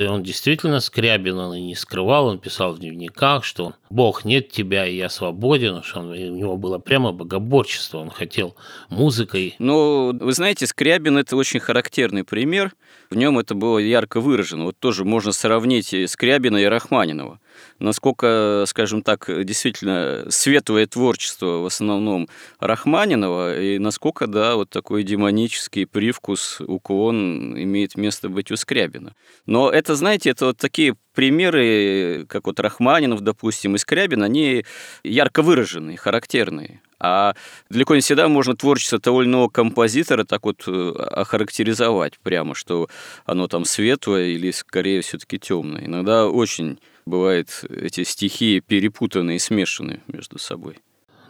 И 0.00 0.06
он 0.06 0.22
действительно 0.22 0.80
Скрябин, 0.80 1.36
он 1.36 1.54
и 1.56 1.60
не 1.60 1.74
скрывал, 1.74 2.28
он 2.28 2.38
писал 2.38 2.72
в 2.72 2.78
дневниках, 2.78 3.44
что 3.44 3.74
«Бог, 3.90 4.24
нет 4.24 4.48
тебя, 4.48 4.86
и 4.86 4.96
я 4.96 5.10
свободен», 5.10 5.82
что 5.82 6.00
он, 6.00 6.12
у 6.12 6.14
него 6.14 6.56
было 6.56 6.78
прямо 6.78 7.12
богоборчество, 7.12 7.98
он 7.98 8.08
хотел 8.08 8.56
музыкой. 8.88 9.56
Ну, 9.58 10.16
вы 10.18 10.32
знаете, 10.32 10.66
Скрябин– 10.66 11.18
это 11.18 11.36
очень 11.36 11.60
характерный 11.60 12.24
пример, 12.24 12.72
в 13.10 13.14
нем 13.14 13.38
это 13.38 13.54
было 13.54 13.76
ярко 13.76 14.20
выражено. 14.20 14.64
Вот 14.64 14.78
тоже 14.78 15.04
можно 15.04 15.32
сравнить 15.32 15.94
Скрябина 16.08 16.56
и 16.56 16.64
Рахманинова 16.64 17.38
насколько, 17.80 18.64
скажем 18.66 19.02
так, 19.02 19.28
действительно 19.44 20.26
светлое 20.28 20.86
творчество 20.86 21.58
в 21.58 21.66
основном 21.66 22.28
Рахманинова, 22.60 23.58
и 23.58 23.78
насколько, 23.78 24.26
да, 24.26 24.54
вот 24.56 24.70
такой 24.70 25.02
демонический 25.02 25.86
привкус, 25.86 26.60
уклон 26.60 27.58
имеет 27.60 27.96
место 27.96 28.28
быть 28.28 28.50
у 28.50 28.56
Скрябина. 28.56 29.14
Но 29.46 29.70
это, 29.70 29.94
знаете, 29.96 30.30
это 30.30 30.46
вот 30.46 30.58
такие 30.58 30.94
примеры, 31.14 32.26
как 32.28 32.46
вот 32.46 32.60
Рахманинов, 32.60 33.20
допустим, 33.20 33.74
и 33.74 33.78
Скрябин, 33.78 34.22
они 34.22 34.64
ярко 35.02 35.42
выраженные, 35.42 35.96
характерные. 35.96 36.80
А 37.02 37.34
далеко 37.70 37.94
не 37.94 38.02
всегда 38.02 38.28
можно 38.28 38.54
творчество 38.54 39.00
того 39.00 39.22
или 39.22 39.28
иного 39.28 39.48
композитора 39.48 40.24
так 40.24 40.44
вот 40.44 40.64
э, 40.66 40.90
охарактеризовать 40.92 42.18
прямо, 42.18 42.54
что 42.54 42.88
оно 43.24 43.48
там 43.48 43.64
светлое 43.64 44.26
или 44.26 44.50
скорее 44.50 45.00
все-таки 45.00 45.38
темное. 45.38 45.86
Иногда 45.86 46.28
очень 46.28 46.78
бывает 47.10 47.64
эти 47.68 48.04
стихии 48.04 48.60
перепутаны 48.60 49.36
и 49.36 49.38
смешаны 49.38 50.00
между 50.06 50.38
собой. 50.38 50.76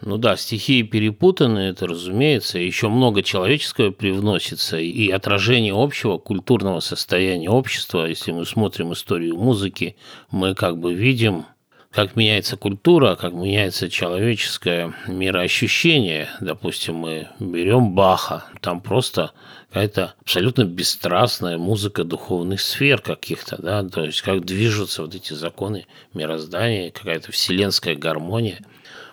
Ну 0.03 0.17
да, 0.17 0.35
стихии 0.35 0.81
перепутаны, 0.81 1.59
это 1.59 1.85
разумеется, 1.85 2.57
еще 2.57 2.89
много 2.89 3.21
человеческого 3.21 3.91
привносится, 3.91 4.79
и 4.79 5.09
отражение 5.11 5.75
общего 5.75 6.17
культурного 6.17 6.79
состояния 6.79 7.51
общества, 7.51 8.07
если 8.07 8.31
мы 8.31 8.45
смотрим 8.45 8.93
историю 8.93 9.37
музыки, 9.37 9.95
мы 10.31 10.55
как 10.55 10.79
бы 10.79 10.95
видим, 10.95 11.45
как 11.91 12.15
меняется 12.15 12.57
культура, 12.57 13.15
как 13.15 13.33
меняется 13.33 13.89
человеческое 13.89 14.93
мироощущение. 15.07 16.29
Допустим, 16.39 16.95
мы 16.95 17.27
берем 17.39 17.93
Баха, 17.93 18.45
там 18.61 18.81
просто 18.81 19.31
какая-то 19.69 20.15
абсолютно 20.21 20.63
бесстрастная 20.63 21.57
музыка 21.57 22.03
духовных 22.03 22.61
сфер 22.61 23.01
каких-то, 23.01 23.61
да, 23.61 23.83
то 23.83 24.03
есть 24.03 24.21
как 24.21 24.45
движутся 24.45 25.01
вот 25.03 25.15
эти 25.15 25.33
законы 25.33 25.85
мироздания, 26.13 26.91
какая-то 26.91 27.31
вселенская 27.31 27.95
гармония– 27.95 28.59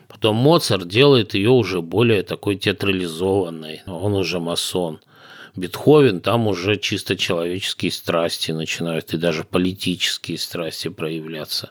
Потом 0.08 0.36
Моцарт 0.36 0.88
делает 0.88 1.34
ее 1.34 1.50
уже 1.50 1.82
более 1.82 2.22
такой 2.22 2.56
театрализованной, 2.56 3.82
он 3.86 4.14
уже 4.14 4.40
масон. 4.40 5.00
Бетховен, 5.54 6.20
там 6.20 6.46
уже 6.46 6.76
чисто 6.76 7.16
человеческие 7.16 7.92
страсти 7.92 8.52
начинают, 8.52 9.12
и 9.12 9.18
даже 9.18 9.44
политические 9.44 10.38
страсти 10.38 10.88
проявляться. 10.88 11.70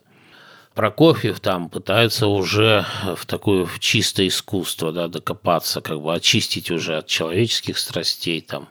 Прокофьев 0.77 1.39
там 1.39 1.69
пытается 1.69 2.27
уже 2.27 2.85
в 3.15 3.25
такое 3.25 3.65
в 3.65 3.79
чистое 3.79 4.27
искусство 4.27 4.91
да, 4.91 5.07
докопаться, 5.07 5.81
как 5.81 5.99
бы 5.99 6.13
очистить 6.13 6.69
уже 6.69 6.97
от 6.97 7.07
человеческих 7.07 7.79
страстей 7.79 8.41
там. 8.41 8.69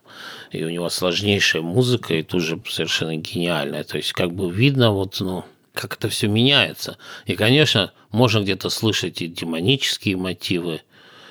И 0.53 0.63
у 0.63 0.71
него 0.71 0.89
сложнейшая 0.89 1.63
музыка, 1.63 2.15
и 2.15 2.23
тоже 2.23 2.61
совершенно 2.71 3.17
гениальная. 3.17 3.83
То 3.83 3.97
есть 3.97 4.13
как 4.13 4.33
бы 4.33 4.53
видно 4.53 4.93
вот, 4.93 5.17
ну, 5.19 5.45
как 5.75 5.97
это 5.97 6.09
все 6.09 6.29
меняется. 6.29 6.97
И, 7.25 7.35
конечно, 7.35 7.93
можно 8.13 8.39
где-то 8.39 8.71
слышать 8.71 9.21
и 9.21 9.27
демонические 9.27 10.17
мотивы, 10.17 10.83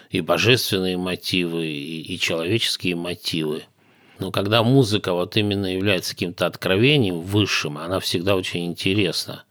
и 0.09 0.19
божественные 0.19 0.97
мотивы, 0.97 1.67
и, 1.67 2.01
и 2.01 2.19
человеческие 2.19 2.97
мотивы. 2.97 3.63
Но 4.19 4.29
когда 4.29 4.61
музыка 4.61 5.13
вот 5.13 5.37
именно 5.37 5.73
является 5.73 6.11
каким-то 6.11 6.47
откровением 6.47 7.21
высшим, 7.21 7.77
она 7.77 8.01
всегда 8.01 8.35
очень 8.35 8.65
интересна. 8.65 9.44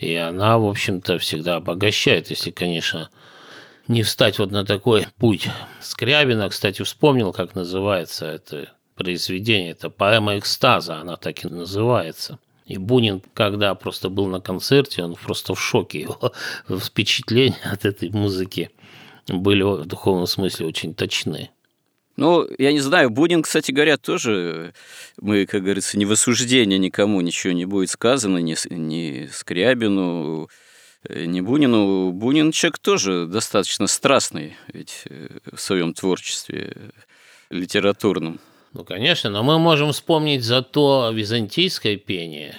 И 0.00 0.14
она, 0.14 0.58
в 0.58 0.66
общем-то, 0.66 1.18
всегда 1.18 1.56
обогащает, 1.56 2.30
если, 2.30 2.50
конечно, 2.50 3.10
не 3.86 4.02
встать 4.02 4.38
вот 4.38 4.50
на 4.50 4.64
такой 4.64 5.06
путь. 5.18 5.48
Скрябина, 5.80 6.48
кстати, 6.48 6.82
вспомнил, 6.82 7.32
как 7.32 7.54
называется 7.54 8.26
это 8.26 8.72
произведение. 8.96 9.70
Это 9.70 9.90
поэма 9.90 10.38
экстаза, 10.38 10.96
она 10.96 11.16
так 11.16 11.44
и 11.44 11.48
называется– 11.48 12.38
и 12.70 12.78
Бунин, 12.78 13.20
когда 13.34 13.74
просто 13.74 14.10
был 14.10 14.28
на 14.28 14.40
концерте, 14.40 15.02
он 15.02 15.16
просто 15.16 15.56
в 15.56 15.60
шоке. 15.60 16.02
Его 16.02 16.32
впечатления 16.78 17.58
от 17.64 17.84
этой 17.84 18.10
музыки 18.10 18.70
были 19.26 19.62
в 19.62 19.86
духовном 19.86 20.28
смысле 20.28 20.66
очень 20.66 20.94
точны. 20.94 21.50
Ну, 22.16 22.46
я 22.58 22.72
не 22.72 22.80
знаю, 22.80 23.10
Бунин, 23.10 23.42
кстати 23.42 23.72
говоря, 23.72 23.96
тоже, 23.96 24.74
мы, 25.20 25.46
как 25.46 25.62
говорится, 25.62 25.98
не 25.98 26.04
в 26.04 26.12
осуждение 26.12 26.78
никому 26.78 27.20
ничего 27.20 27.52
не 27.52 27.64
будет 27.64 27.90
сказано, 27.90 28.38
ни, 28.38 28.56
ни 28.74 29.26
Скрябину, 29.32 30.48
ни 31.08 31.40
Бунину. 31.40 32.12
Бунин 32.12 32.52
человек 32.52 32.78
тоже 32.78 33.26
достаточно 33.26 33.86
страстный 33.86 34.56
ведь 34.72 35.04
э, 35.08 35.28
в 35.52 35.60
своем 35.60 35.94
творчестве 35.94 36.76
литературном. 37.48 38.40
Ну, 38.72 38.84
конечно, 38.84 39.30
но 39.30 39.42
мы 39.42 39.58
можем 39.58 39.92
вспомнить 39.92 40.44
зато 40.44 41.10
византийское 41.12 41.96
пение 41.96 42.54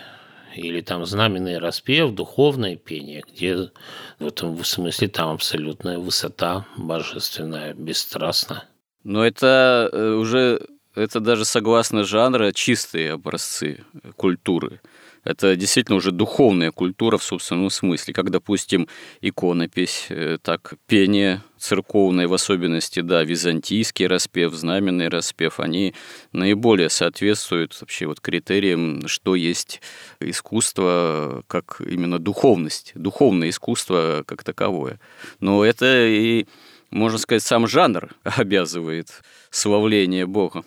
или 0.56 0.82
там 0.82 1.06
знаменный 1.06 1.58
распев, 1.58 2.12
духовное 2.12 2.76
пение, 2.76 3.24
где 3.32 3.72
в 4.20 4.28
этом 4.28 4.62
смысле 4.66 5.08
там 5.08 5.30
абсолютная 5.30 5.98
высота 5.98 6.66
божественная, 6.76 7.74
бесстрастна. 7.74 8.66
Но 9.04 9.26
это 9.26 9.90
э, 9.92 10.12
уже, 10.14 10.68
это 10.96 11.20
даже 11.20 11.46
согласно 11.46 12.04
жанра, 12.04 12.52
чистые 12.52 13.14
образцы 13.14 13.84
культуры. 14.16 14.82
Это 15.24 15.56
действительно 15.56 15.98
уже 15.98 16.12
духовная 16.12 16.72
культура 16.72 17.18
в 17.18 17.24
собственном 17.24 17.70
смысле, 17.70 18.14
как, 18.14 18.32
допустим, 18.32 18.88
иконопись, 19.22 20.08
э, 20.10 20.40
так 20.42 20.74
пение 20.88 21.44
церковное, 21.60 22.28
в 22.28 22.34
особенности, 22.34 23.02
да, 23.02 23.24
византийский 23.24 24.08
распев, 24.08 24.54
знаменный 24.54 25.10
распев, 25.10 25.60
они 25.60 25.94
наиболее 26.32 26.90
соответствуют 26.90 27.80
вообще 27.80 28.08
вот 28.08 28.20
критериям, 28.20 29.08
что 29.08 29.36
есть 29.36 29.82
искусство 30.20 31.44
как 31.46 31.80
именно 31.86 32.18
духовность, 32.18 32.94
духовное 32.96 33.50
искусство 33.50 34.24
как 34.26 34.44
таковое. 34.44 35.00
Но 35.40 35.64
это 35.64 36.08
и, 36.08 36.48
можно 36.92 37.18
сказать, 37.18 37.44
сам 37.44 37.68
жанр 37.68 38.16
обязывает 38.24 39.24
славление 39.50 40.26
Бога. 40.26 40.64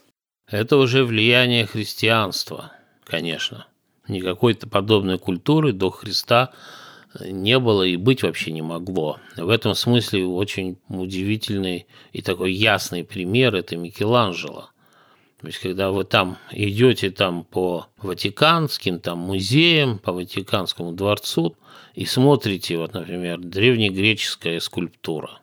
Это 0.49 0.77
уже 0.77 1.05
влияние 1.05 1.67
христианства, 1.67 2.73
конечно. 3.05 3.67
Никакой-то 4.09 4.69
подобной 4.69 5.19
культуры 5.19 5.73
до 5.73 5.91
Христа 5.91 6.53
не 7.21 7.59
было 7.59 7.83
и 7.83 7.97
быть 7.97 8.23
вообще 8.23 8.51
не 8.51 8.63
могло. 8.63 9.19
В 9.37 9.49
этом 9.49 9.75
смысле 9.75 10.27
очень 10.27 10.79
удивительный 10.89 11.87
и 12.13 12.21
такой 12.23 12.53
ясный 12.53 13.05
пример– 13.05 13.55
это 13.57 13.77
Микеланджело. 13.77 14.71
То 15.41 15.47
есть, 15.49 15.59
когда 15.59 15.91
вы 15.91 16.05
там 16.05 16.39
идете 16.51 17.11
там 17.11 17.45
по 17.45 17.87
Ватиканским 17.99 18.99
там, 18.99 19.19
музеям, 19.19 19.99
по 19.99 20.13
Ватиканскому 20.13 20.93
дворцу 20.93 21.57
и 21.95 22.07
смотрите, 22.07 22.79
вот, 22.79 22.95
например, 22.95 23.39
древнегреческая 23.39 24.59
скульптура, 24.61 25.41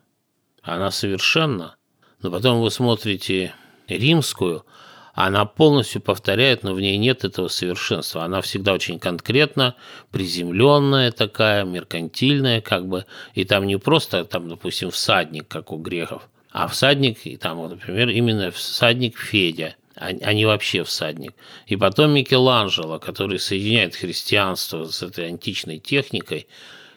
она 0.61 0.91
совершенна, 0.91 1.75
но 2.21 2.31
потом 2.31 2.61
вы 2.61 2.71
смотрите 2.71 3.53
римскую, 3.87 4.65
она 5.13 5.45
полностью 5.45 6.01
повторяет, 6.01 6.63
но 6.63 6.73
в 6.73 6.79
ней 6.79 6.97
нет 6.97 7.25
этого 7.25 7.47
совершенства. 7.49 8.23
Она 8.23 8.41
всегда 8.41 8.73
очень 8.73 8.97
конкретно, 8.97 9.75
приземленная 10.11 11.11
такая, 11.11 11.65
меркантильная, 11.65 12.61
как 12.61 12.87
бы, 12.87 13.05
и 13.33 13.43
там 13.43 13.67
не 13.67 13.77
просто, 13.77 14.23
там, 14.23 14.47
допустим, 14.47 14.89
всадник, 14.89 15.47
как 15.47 15.71
у 15.71 15.77
греков, 15.77 16.29
а 16.51 16.67
всадник, 16.67 17.25
и 17.25 17.37
там, 17.37 17.61
например, 17.67 18.09
именно 18.09 18.51
всадник 18.51 19.17
Федя, 19.17 19.75
а, 19.95 20.07
а 20.07 20.33
не 20.33 20.45
вообще 20.45 20.83
всадник. 20.83 21.33
И 21.67 21.75
потом 21.75 22.11
Микеланджело, 22.11 22.99
который 22.99 23.39
соединяет 23.39 23.95
христианство 23.95 24.85
с 24.85 25.03
этой 25.03 25.27
античной 25.27 25.79
техникой, 25.79 26.47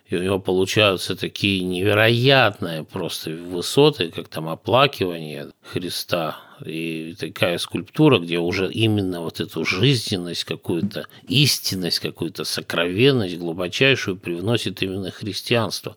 и 0.07 0.17
у 0.17 0.23
него 0.23 0.39
получаются 0.39 1.17
такие 1.17 1.63
невероятные 1.63 2.85
просто 2.85 3.31
высоты, 3.31 4.11
как 4.11 4.29
там 4.29 4.49
оплакивание 4.49 5.49
Христа, 5.63 6.39
и 6.65 7.15
такая 7.19 7.59
скульптура, 7.59 8.19
где 8.19 8.39
уже 8.39 8.71
именно 8.71 9.23
вот 9.23 9.41
эту 9.41 9.65
жизненность, 9.65 10.45
какую-то 10.45 11.07
истинность, 11.27 12.01
какую-то 12.01 12.45
сокровенность 12.45 13.39
глубочайшую 13.39 14.17
привносит 14.17 14.83
именно 14.83 15.11
христианство. 15.11 15.97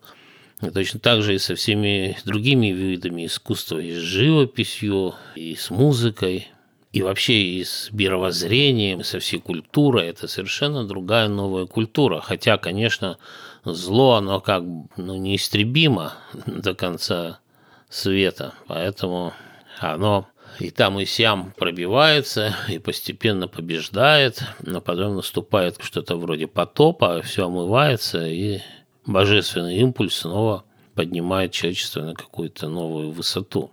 И 0.62 0.70
точно 0.70 0.98
так 0.98 1.22
же 1.22 1.34
и 1.34 1.38
со 1.38 1.54
всеми 1.54 2.16
другими 2.24 2.68
видами 2.68 3.26
искусства, 3.26 3.78
и 3.78 3.92
с 3.92 3.98
живописью, 3.98 5.14
и 5.36 5.54
с 5.54 5.70
музыкой, 5.70 6.48
и 6.92 7.02
вообще 7.02 7.34
и 7.34 7.64
с 7.64 7.90
мировоззрением, 7.92 9.00
и 9.00 9.04
со 9.04 9.20
всей 9.20 9.38
культурой. 9.38 10.08
Это 10.08 10.26
совершенно 10.26 10.84
другая 10.84 11.28
новая 11.28 11.66
культура. 11.66 12.20
Хотя, 12.20 12.56
конечно, 12.56 13.18
зло, 13.64 14.14
оно 14.14 14.40
как 14.40 14.62
ну, 14.96 15.16
неистребимо 15.16 16.14
до 16.46 16.74
конца 16.74 17.40
света. 17.88 18.54
Поэтому 18.66 19.32
оно 19.78 20.28
и 20.58 20.70
там 20.70 20.98
и 20.98 21.04
сям 21.04 21.52
пробивается, 21.56 22.54
и 22.68 22.78
постепенно 22.78 23.46
побеждает, 23.46 24.42
но 24.62 24.80
потом 24.80 25.16
наступает 25.16 25.76
что-то 25.80 26.16
вроде 26.16 26.46
потопа, 26.46 27.22
все 27.22 27.46
омывается, 27.46 28.26
и 28.26 28.60
божественный 29.06 29.76
импульс 29.76 30.16
снова 30.16 30.64
поднимает 30.94 31.52
человечество 31.52 32.00
на 32.00 32.14
какую-то 32.14 32.68
новую 32.68 33.12
высоту. 33.12 33.70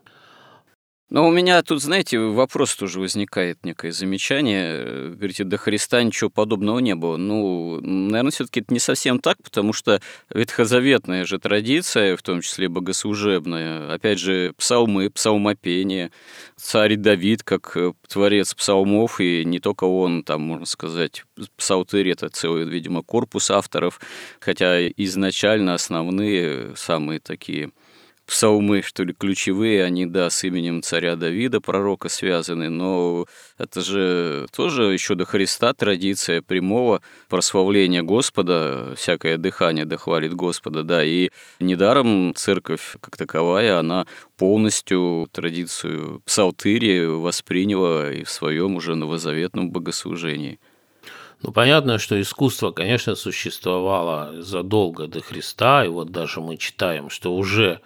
Но 1.12 1.28
у 1.28 1.32
меня 1.32 1.62
тут, 1.62 1.84
знаете, 1.84 2.18
вопрос 2.18 2.76
тоже 2.76 3.00
возникает, 3.00 3.64
некое 3.64 3.92
замечание. 3.92 5.12
Говорите, 5.12 5.44
до 5.44 5.58
Христа 5.58 6.02
ничего 6.02 6.32
подобного 6.32 6.80
не 6.80 6.96
было. 6.96 7.16
Ну, 7.16 7.80
наверное, 7.80 8.32
все 8.32 8.46
таки 8.46 8.62
это 8.62 8.74
не 8.74 8.80
совсем 8.80 9.20
так, 9.20 9.38
потому 9.44 9.72
что 9.72 10.02
ветхозаветная 10.34 11.26
же 11.26 11.38
традиция, 11.38 12.18
в 12.18 12.24
том 12.24 12.42
числе 12.42 12.70
богослужебная, 12.70 13.94
опять 13.94 14.18
же, 14.18 14.54
псалмы, 14.58 15.12
псалмопение, 15.12 16.12
царь 16.56 16.96
Давид 16.96 17.44
как 17.44 17.78
э, 17.78 17.94
творец 18.08 18.56
псалмов, 18.56 19.22
и 19.22 19.46
не 19.46 19.60
только 19.60 19.84
он, 19.84 20.24
там, 20.24 20.42
можно 20.42 20.66
сказать, 20.66 21.24
псалтырь– 21.56 22.10
это 22.12 22.30
целый, 22.30 22.66
видимо, 22.66 23.04
корпус 23.04 23.52
авторов, 23.52 24.02
хотя 24.40 24.88
изначально 24.88 25.76
основные, 25.76 26.76
самые 26.76 27.20
такие– 27.20 27.70
псалмы, 28.26 28.82
что 28.82 29.04
ли, 29.04 29.14
ключевые, 29.14 29.84
они, 29.84 30.06
да, 30.06 30.30
с 30.30 30.44
именем 30.44 30.82
царя 30.82 31.16
Давида, 31.16 31.62
пророка, 31.62 32.10
связаны, 32.10 32.70
но 32.70 33.26
это 33.58 33.82
же 33.82 34.48
тоже 34.56 34.84
еще 34.86 35.16
до 35.16 35.26
Христа 35.26 35.74
традиция 35.74 36.42
прямого 36.42 37.02
прославления 37.30 38.04
Господа, 38.04 38.94
всякое 38.98 39.38
дыхание 39.38 39.86
дохвалит 39.86 40.34
Господа, 40.34 40.84
да, 40.84 41.04
и 41.04 41.30
недаром 41.60 42.34
церковь 42.36 42.98
как 43.00 43.18
таковая, 43.18 43.80
она 43.80 44.06
полностью 44.38 45.28
традицию 45.32 46.22
псалтыри 46.26 47.06
восприняла 47.06 48.12
и 48.12 48.24
в 48.24 48.30
своем 48.30 48.76
уже 48.76 48.96
новозаветном 48.96 49.72
богослужении. 49.72 50.60
Ну, 51.42 51.52
понятно, 51.52 52.00
что 52.00 52.20
искусство, 52.20 52.72
конечно, 52.72 53.16
существовало 53.16 54.42
задолго 54.42 55.08
до 55.08 55.22
Христа, 55.22 55.86
и 55.86 55.90
вот 55.90 56.12
даже 56.12 56.42
мы 56.42 56.58
читаем, 56.58 57.10
что 57.10 57.36
уже 57.36 57.82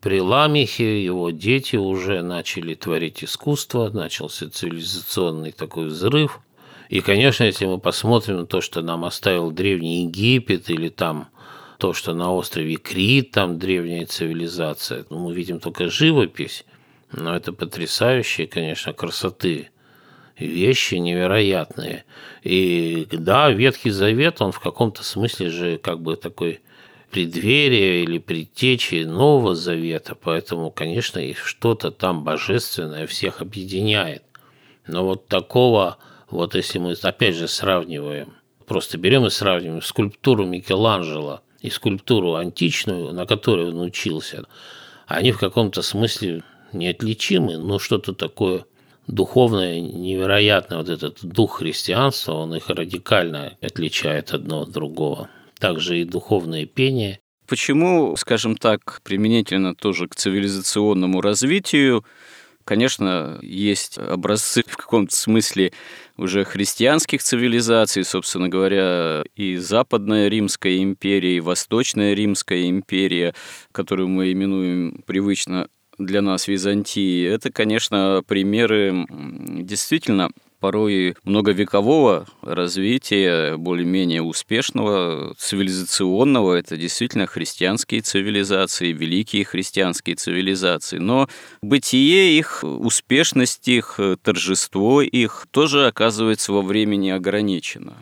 при 0.00 0.20
Ламехе 0.20 1.04
его 1.04 1.30
дети 1.30 1.76
уже 1.76 2.22
начали 2.22 2.74
творить 2.74 3.24
искусство, 3.24 3.90
начался 3.90 4.48
цивилизационный 4.48 5.52
такой 5.52 5.86
взрыв. 5.86 6.40
И, 6.88 7.00
конечно, 7.00 7.44
если 7.44 7.66
мы 7.66 7.78
посмотрим 7.78 8.36
на 8.36 8.46
то, 8.46 8.60
что 8.60 8.80
нам 8.80 9.04
оставил 9.04 9.50
Древний 9.50 10.04
Египет 10.04 10.70
или 10.70 10.88
там 10.88 11.28
то, 11.78 11.92
что 11.92 12.14
на 12.14 12.32
острове 12.32 12.76
Крит, 12.76 13.32
там 13.32 13.58
древняя 13.58 14.06
цивилизация, 14.06 15.04
ну, 15.10 15.28
мы 15.28 15.34
видим 15.34 15.60
только 15.60 15.88
живопись, 15.88 16.64
но 17.12 17.36
это 17.36 17.52
потрясающие, 17.52 18.46
конечно, 18.46 18.92
красоты 18.92 19.70
вещи 20.38 20.94
невероятные. 20.94 22.04
И 22.42 23.06
да, 23.12 23.50
Ветхий 23.50 23.90
Завет, 23.90 24.40
он 24.40 24.52
в 24.52 24.60
каком-то 24.60 25.02
смысле 25.04 25.50
же 25.50 25.78
как 25.78 26.00
бы 26.00 26.16
такой 26.16 26.60
преддверие 27.10 28.02
или 28.02 28.18
предтечи 28.18 29.04
Нового 29.04 29.54
Завета, 29.54 30.14
поэтому, 30.14 30.70
конечно, 30.70 31.18
и 31.18 31.34
что-то 31.34 31.90
там 31.90 32.24
божественное 32.24 33.06
всех 33.06 33.40
объединяет. 33.40 34.22
Но 34.86 35.04
вот 35.04 35.26
такого, 35.26 35.98
вот 36.30 36.54
если 36.54 36.78
мы 36.78 36.92
опять 37.02 37.36
же 37.36 37.48
сравниваем, 37.48 38.34
просто 38.66 38.98
берем 38.98 39.26
и 39.26 39.30
сравниваем 39.30 39.82
скульптуру 39.82 40.44
Микеланджело 40.44 41.40
и 41.60 41.70
скульптуру 41.70 42.34
античную, 42.34 43.12
на 43.12 43.26
которой 43.26 43.68
он 43.70 43.80
учился, 43.80 44.44
они 45.06 45.32
в 45.32 45.38
каком-то 45.38 45.82
смысле 45.82 46.42
неотличимы, 46.72 47.56
но 47.56 47.78
что-то 47.78 48.12
такое 48.12 48.66
духовное, 49.06 49.80
невероятное, 49.80 50.78
вот 50.78 50.90
этот 50.90 51.24
дух 51.24 51.58
христианства, 51.58 52.34
он 52.34 52.54
их 52.54 52.68
радикально 52.68 53.56
отличает 53.62 54.32
одно 54.32 54.62
от 54.62 54.70
другого 54.70 55.30
также 55.58 56.00
и 56.00 56.04
духовное 56.04 56.66
пение. 56.66 57.20
Почему, 57.46 58.14
скажем 58.16 58.56
так, 58.56 59.00
применительно 59.02 59.74
тоже 59.74 60.06
к 60.06 60.14
цивилизационному 60.14 61.20
развитию, 61.22 62.04
конечно, 62.64 63.38
есть 63.40 63.96
образцы 63.96 64.62
в 64.66 64.76
каком-то 64.76 65.16
смысле 65.16 65.72
уже 66.18 66.44
христианских 66.44 67.22
цивилизаций, 67.22 68.04
собственно 68.04 68.50
говоря, 68.50 69.24
и 69.34 69.56
Западная 69.56 70.28
Римская 70.28 70.76
империя, 70.82 71.38
и 71.38 71.40
Восточная 71.40 72.12
Римская 72.12 72.68
империя, 72.68 73.34
которую 73.72 74.08
мы 74.08 74.30
именуем 74.32 75.02
привычно 75.06 75.68
для 75.96 76.20
нас 76.20 76.46
Византией, 76.46 77.26
это, 77.26 77.50
конечно, 77.50 78.22
примеры 78.26 79.06
действительно 79.08 80.30
порой 80.60 81.16
многовекового 81.24 82.26
развития, 82.42 83.56
более-менее 83.56 84.22
успешного, 84.22 85.34
цивилизационного. 85.38 86.54
Это 86.54 86.76
действительно 86.76 87.26
христианские 87.26 88.00
цивилизации, 88.00 88.92
великие 88.92 89.44
христианские 89.44 90.16
цивилизации. 90.16 90.98
Но 90.98 91.28
бытие 91.62 92.36
их, 92.38 92.64
успешность 92.64 93.68
их, 93.68 93.98
торжество 94.22 95.02
их 95.02 95.46
тоже 95.50 95.86
оказывается 95.86 96.52
во 96.52 96.62
времени 96.62 97.10
ограничено. 97.10 97.94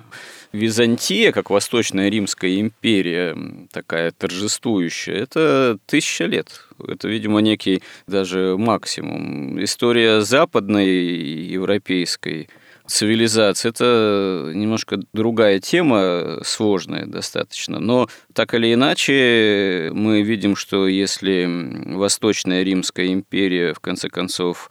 Византия, 0.56 1.32
как 1.32 1.50
Восточная 1.50 2.08
Римская 2.08 2.60
империя, 2.60 3.36
такая 3.72 4.10
торжествующая, 4.10 5.14
это 5.14 5.78
тысяча 5.86 6.24
лет. 6.24 6.62
Это, 6.86 7.08
видимо, 7.08 7.40
некий 7.40 7.82
даже 8.06 8.56
максимум. 8.58 9.62
История 9.62 10.22
западной 10.22 10.86
европейской 10.86 12.48
цивилизации– 12.86 13.68
это 13.70 14.52
немножко 14.54 14.98
другая 15.12 15.60
тема, 15.60 16.40
сложная 16.44 17.06
достаточно. 17.06 17.78
Но 17.78 18.08
так 18.32 18.54
или 18.54 18.72
иначе, 18.72 19.90
мы 19.92 20.22
видим, 20.22 20.56
что 20.56 20.86
если 20.86 21.46
Восточная 21.94 22.62
Римская 22.62 23.08
империя, 23.08 23.74
в 23.74 23.80
конце 23.80 24.08
концов, 24.08 24.70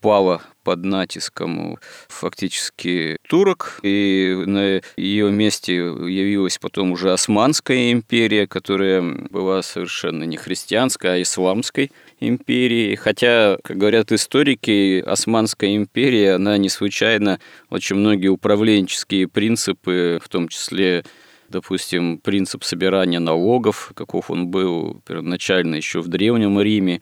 пала 0.00 0.42
под 0.68 0.84
натиском 0.84 1.78
фактически 2.08 3.16
турок, 3.26 3.80
и 3.82 4.34
на 4.44 4.82
ее 4.98 5.30
месте 5.30 5.76
явилась 5.76 6.58
потом 6.58 6.92
уже 6.92 7.10
Османская 7.10 7.90
империя, 7.90 8.46
которая 8.46 9.00
была 9.00 9.62
совершенно 9.62 10.24
не 10.24 10.36
христианской, 10.36 11.10
а 11.14 11.22
исламской 11.22 11.90
империей. 12.20 12.96
Хотя, 12.96 13.56
как 13.64 13.78
говорят 13.78 14.12
историки, 14.12 15.00
Османская 15.00 15.74
империя, 15.74 16.34
она 16.34 16.58
не 16.58 16.68
случайно 16.68 17.40
очень 17.70 17.96
многие 17.96 18.28
управленческие 18.28 19.26
принципы, 19.26 20.20
в 20.22 20.28
том 20.28 20.48
числе 20.48 21.02
допустим, 21.48 22.18
принцип 22.18 22.62
собирания 22.62 23.20
налогов, 23.20 23.92
каков 23.94 24.30
он 24.30 24.48
был 24.48 25.00
первоначально 25.06 25.76
еще 25.76 26.02
в 26.02 26.08
Древнем 26.08 26.60
Риме, 26.60 27.00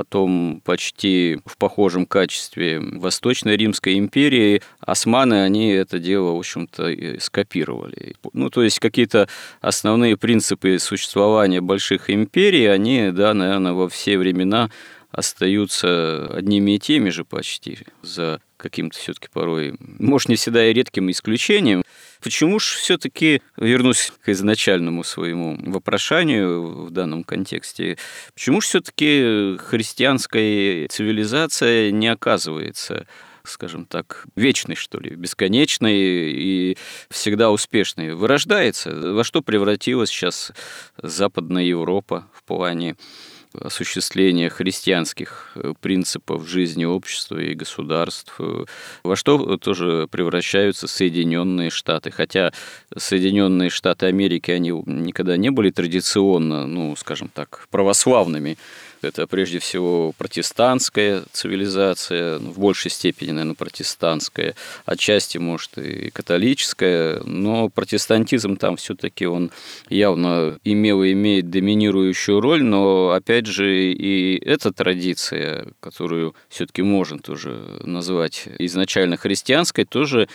потом 0.00 0.62
почти 0.64 1.40
в 1.44 1.58
похожем 1.58 2.06
качестве 2.06 2.80
Восточной 2.80 3.58
Римской 3.58 3.98
империи, 3.98 4.62
османы, 4.80 5.42
они 5.42 5.72
это 5.72 5.98
дело, 5.98 6.32
в 6.32 6.38
общем-то, 6.38 7.20
скопировали. 7.20 8.14
Ну, 8.32 8.48
то 8.48 8.62
есть 8.62 8.78
какие-то 8.78 9.28
основные 9.60 10.16
принципы 10.16 10.78
существования 10.78 11.60
больших 11.60 12.08
империй, 12.08 12.64
они, 12.64 13.10
да, 13.10 13.34
наверное, 13.34 13.74
во 13.74 13.90
все 13.90 14.16
времена 14.16 14.70
остаются 15.10 16.28
одними 16.34 16.76
и 16.76 16.78
теми 16.78 17.10
же 17.10 17.26
почти, 17.26 17.80
за 18.00 18.40
каким-то 18.60 18.98
все-таки 18.98 19.28
порой, 19.32 19.74
может, 19.80 20.28
не 20.28 20.36
всегда 20.36 20.66
и 20.66 20.72
редким 20.72 21.10
исключением. 21.10 21.82
Почему 22.22 22.58
же 22.58 22.76
все-таки, 22.76 23.42
вернусь 23.56 24.12
к 24.22 24.28
изначальному 24.28 25.04
своему 25.04 25.56
вопрошанию 25.58 26.86
в 26.86 26.90
данном 26.90 27.24
контексте, 27.24 27.96
почему 28.34 28.60
же 28.60 28.66
все-таки 28.66 29.56
христианская 29.58 30.86
цивилизация 30.88 31.90
не 31.90 32.08
оказывается 32.08 33.06
скажем 33.42 33.86
так, 33.86 34.26
вечной, 34.36 34.76
что 34.76 35.00
ли, 35.00 35.16
бесконечной 35.16 35.96
и 35.96 36.78
всегда 37.08 37.50
успешной, 37.50 38.14
вырождается. 38.14 38.90
Во 38.94 39.24
что 39.24 39.42
превратилась 39.42 40.10
сейчас 40.10 40.52
Западная 41.02 41.64
Европа 41.64 42.26
в 42.34 42.44
плане 42.44 42.96
осуществления 43.54 44.48
христианских 44.48 45.52
э, 45.54 45.74
принципов 45.80 46.46
жизни 46.48 46.84
общества 46.84 47.38
и 47.38 47.54
государств, 47.54 48.38
во 49.02 49.16
что 49.16 49.56
тоже 49.56 50.06
превращаются 50.10 50.86
Соединенные 50.88 51.70
Штаты. 51.70 52.10
Хотя 52.10 52.52
Соединенные 52.96 53.70
Штаты 53.70 54.06
Америки, 54.06 54.50
они 54.50 54.70
никогда 54.70 55.36
не 55.36 55.50
были 55.50 55.70
традиционно, 55.70 56.66
ну, 56.66 56.94
скажем 56.96 57.30
так, 57.32 57.66
православными 57.70 58.58
это 59.02 59.26
прежде 59.26 59.58
всего 59.58 60.12
протестантская 60.16 61.24
цивилизация, 61.32 62.38
в 62.38 62.58
большей 62.58 62.90
степени, 62.90 63.30
наверное, 63.30 63.54
протестантская, 63.54 64.54
отчасти, 64.84 65.38
может, 65.38 65.78
и 65.78 66.10
католическая, 66.10 67.20
но 67.24 67.68
протестантизм 67.68 68.56
там 68.56 68.76
все-таки 68.76 69.26
он 69.26 69.50
явно 69.88 70.58
имел 70.64 71.02
и 71.02 71.12
имеет 71.12 71.50
доминирующую 71.50 72.40
роль, 72.40 72.62
но, 72.62 73.10
опять 73.10 73.46
же, 73.46 73.92
и 73.92 74.40
эта 74.44 74.72
традиция, 74.72 75.66
которую 75.80 76.34
все-таки 76.48 76.82
можно 76.82 77.18
тоже 77.18 77.80
назвать 77.82 78.48
изначально 78.58 79.16
христианской, 79.16 79.84
тоже 79.84 80.28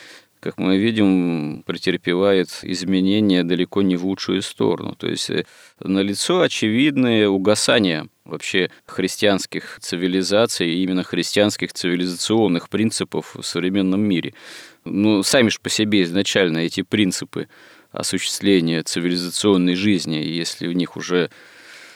как 0.45 0.59
мы 0.59 0.77
видим, 0.77 1.63
претерпевает 1.65 2.59
изменения 2.61 3.43
далеко 3.43 3.81
не 3.81 3.95
в 3.95 4.05
лучшую 4.05 4.43
сторону. 4.43 4.93
То 4.95 5.07
есть 5.07 5.31
э, 5.31 5.45
налицо 5.79 6.41
очевидное 6.41 7.27
угасание 7.27 8.09
вообще 8.25 8.69
христианских 8.85 9.79
цивилизаций, 9.81 10.71
именно 10.83 11.01
христианских 11.01 11.73
цивилизационных 11.73 12.69
принципов 12.69 13.35
в 13.35 13.41
современном 13.41 14.01
мире. 14.01 14.35
Ну, 14.83 15.23
сами 15.23 15.49
же 15.49 15.57
по 15.59 15.71
себе 15.71 16.03
изначально 16.03 16.59
эти 16.59 16.83
принципы 16.83 17.47
осуществления 17.91 18.83
цивилизационной 18.83 19.73
жизни, 19.73 20.17
если 20.17 20.67
в 20.67 20.73
них 20.73 20.95
уже 20.95 21.31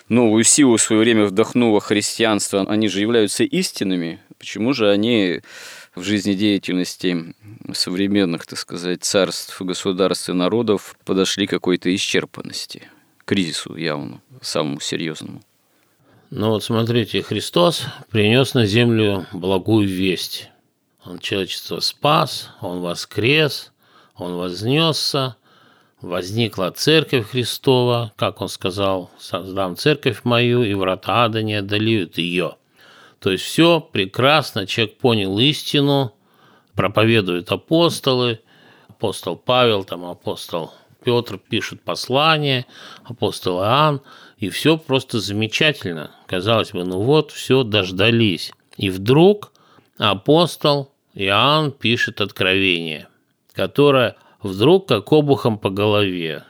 новую 0.08 0.44
силу 0.44 0.78
в 0.78 0.82
свое 0.82 1.02
время 1.04 1.26
вдохнуло 1.26 1.80
христианство, 1.82 2.66
они 2.68 2.88
же 2.88 3.00
являются 3.00 3.44
истинными, 3.44 4.20
почему 4.40 4.74
же 4.74 4.90
они 4.90 5.42
в 5.96 6.04
жизнедеятельности 6.04 7.36
современных, 7.74 8.46
так 8.46 8.60
сказать, 8.60 9.04
царств, 9.04 9.62
государств 9.62 10.30
и 10.30 10.34
народов 10.34 10.96
подошли 11.06 11.48
к 11.48 11.52
какой-то 11.52 11.94
исчерпанности, 11.94 12.90
кризису 13.26 13.76
явно, 13.76 14.22
самому 14.42 14.80
серьезному. 14.80 15.42
Ну 16.32 16.50
вот 16.50 16.64
смотрите, 16.64 17.24
Христос 17.24 17.86
принес 18.12 18.54
на 18.54 18.66
землю 18.66 19.26
благую 19.34 19.88
весть. 19.88 20.50
Он 21.04 21.18
человечество 21.18 21.80
спас, 21.80 22.52
он 22.62 22.82
воскрес, 22.82 23.72
он 24.16 24.36
вознесся, 24.36 25.38
возникла 26.02 26.72
церковь 26.76 27.32
Христова, 27.32 28.14
как 28.16 28.42
он 28.42 28.50
сказал, 28.50 29.10
создам 29.18 29.76
церковь 29.76 30.22
мою, 30.24 30.64
и 30.64 30.74
врата 30.74 31.26
ада 31.26 31.42
не 31.42 31.56
одолеют 31.56 32.18
ее. 32.18 32.56
То 33.20 33.32
есть 33.32 33.44
все 33.44 33.82
прекрасно, 33.82 34.66
человек 34.66 34.98
понял 34.98 35.38
истину, 35.40 36.14
проповедуют 36.74 37.52
апостолы, 37.52 38.40
апостол 38.88 39.36
Павел, 39.36 39.84
там 39.84 40.06
апостол 40.06 40.74
Петр 41.04 41.38
пишут 41.38 41.82
послание, 41.82 42.66
апостол 43.04 43.60
Иоанн, 43.60 44.02
и 44.38 44.50
все 44.50 44.78
просто 44.78 45.20
замечательно. 45.20 46.12
Казалось 46.28 46.72
бы, 46.72 46.84
ну 46.86 47.02
вот, 47.02 47.32
все, 47.32 47.64
дождались. 47.64 48.54
И 48.78 48.90
вдруг 48.90 49.52
апостол 49.98 50.94
Иоанн 51.14 51.72
пишет 51.72 52.22
откровение, 52.22 53.10
которое 53.52 54.16
вдруг 54.42 54.88
как 54.88 55.12
обухом 55.12 55.58
по 55.58 55.70
голове, 55.70 56.46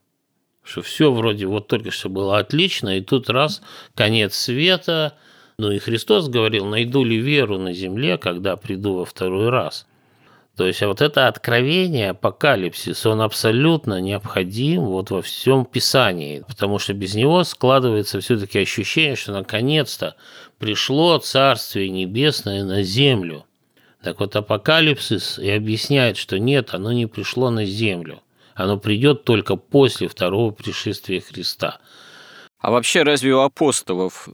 что 0.63 0.83
все 0.83 1.11
вроде 1.11 1.47
вот 1.47 1.67
только 1.67 1.89
что 1.89 2.09
было 2.09 2.37
отлично, 2.37 2.97
и 2.97 3.01
тут 3.01 3.27
раз 3.31 3.63
конец 3.95 4.35
света– 4.35 5.17
ну 5.59 5.71
и 5.71 5.77
Христос 5.77 6.29
говорил, 6.29 6.65
найду 6.65 7.03
ли 7.03 7.17
веру 7.17 7.57
на 7.59 7.73
земле, 7.73 8.17
когда 8.17 8.55
приду 8.55 8.93
во 8.93 9.05
второй 9.05 9.49
раз. 9.49 9.85
То 10.55 10.65
есть 10.65 10.81
а 10.81 10.87
вот 10.87 11.01
это 11.01 11.27
откровение, 11.27 12.11
апокалипсис, 12.11 13.05
он 13.05 13.19
абсолютно 13.19 13.99
необходим 13.99 14.85
вот 14.85 15.11
во 15.11 15.21
всем 15.21 15.65
Писании, 15.65 16.45
потому 16.47 16.79
что 16.79 16.93
без 16.93 17.13
него 17.13 17.43
складывается 17.43 18.21
все-таки 18.21 18.59
ощущение, 18.59 19.17
что 19.17 19.33
наконец-то 19.33 20.15
пришло 20.59 21.17
Царствие 21.17 21.89
Небесное 21.89 22.63
на 22.63 22.81
землю. 22.81 23.45
Так 24.01 24.21
вот 24.21 24.37
апокалипсис 24.37 25.39
и 25.39 25.49
объясняет, 25.49 26.15
что 26.15 26.39
нет, 26.39 26.73
оно 26.73 26.93
не 26.93 27.05
пришло 27.05 27.49
на 27.49 27.65
землю. 27.65 28.21
Оно 28.55 28.77
придет 28.77 29.25
только 29.25 29.57
после 29.57 30.07
второго 30.07 30.51
пришествия 30.51 31.19
Христа. 31.19 31.79
А 32.59 32.71
вообще 32.71 33.03
разве 33.03 33.33
у 33.33 33.39
апостолов, 33.39 34.27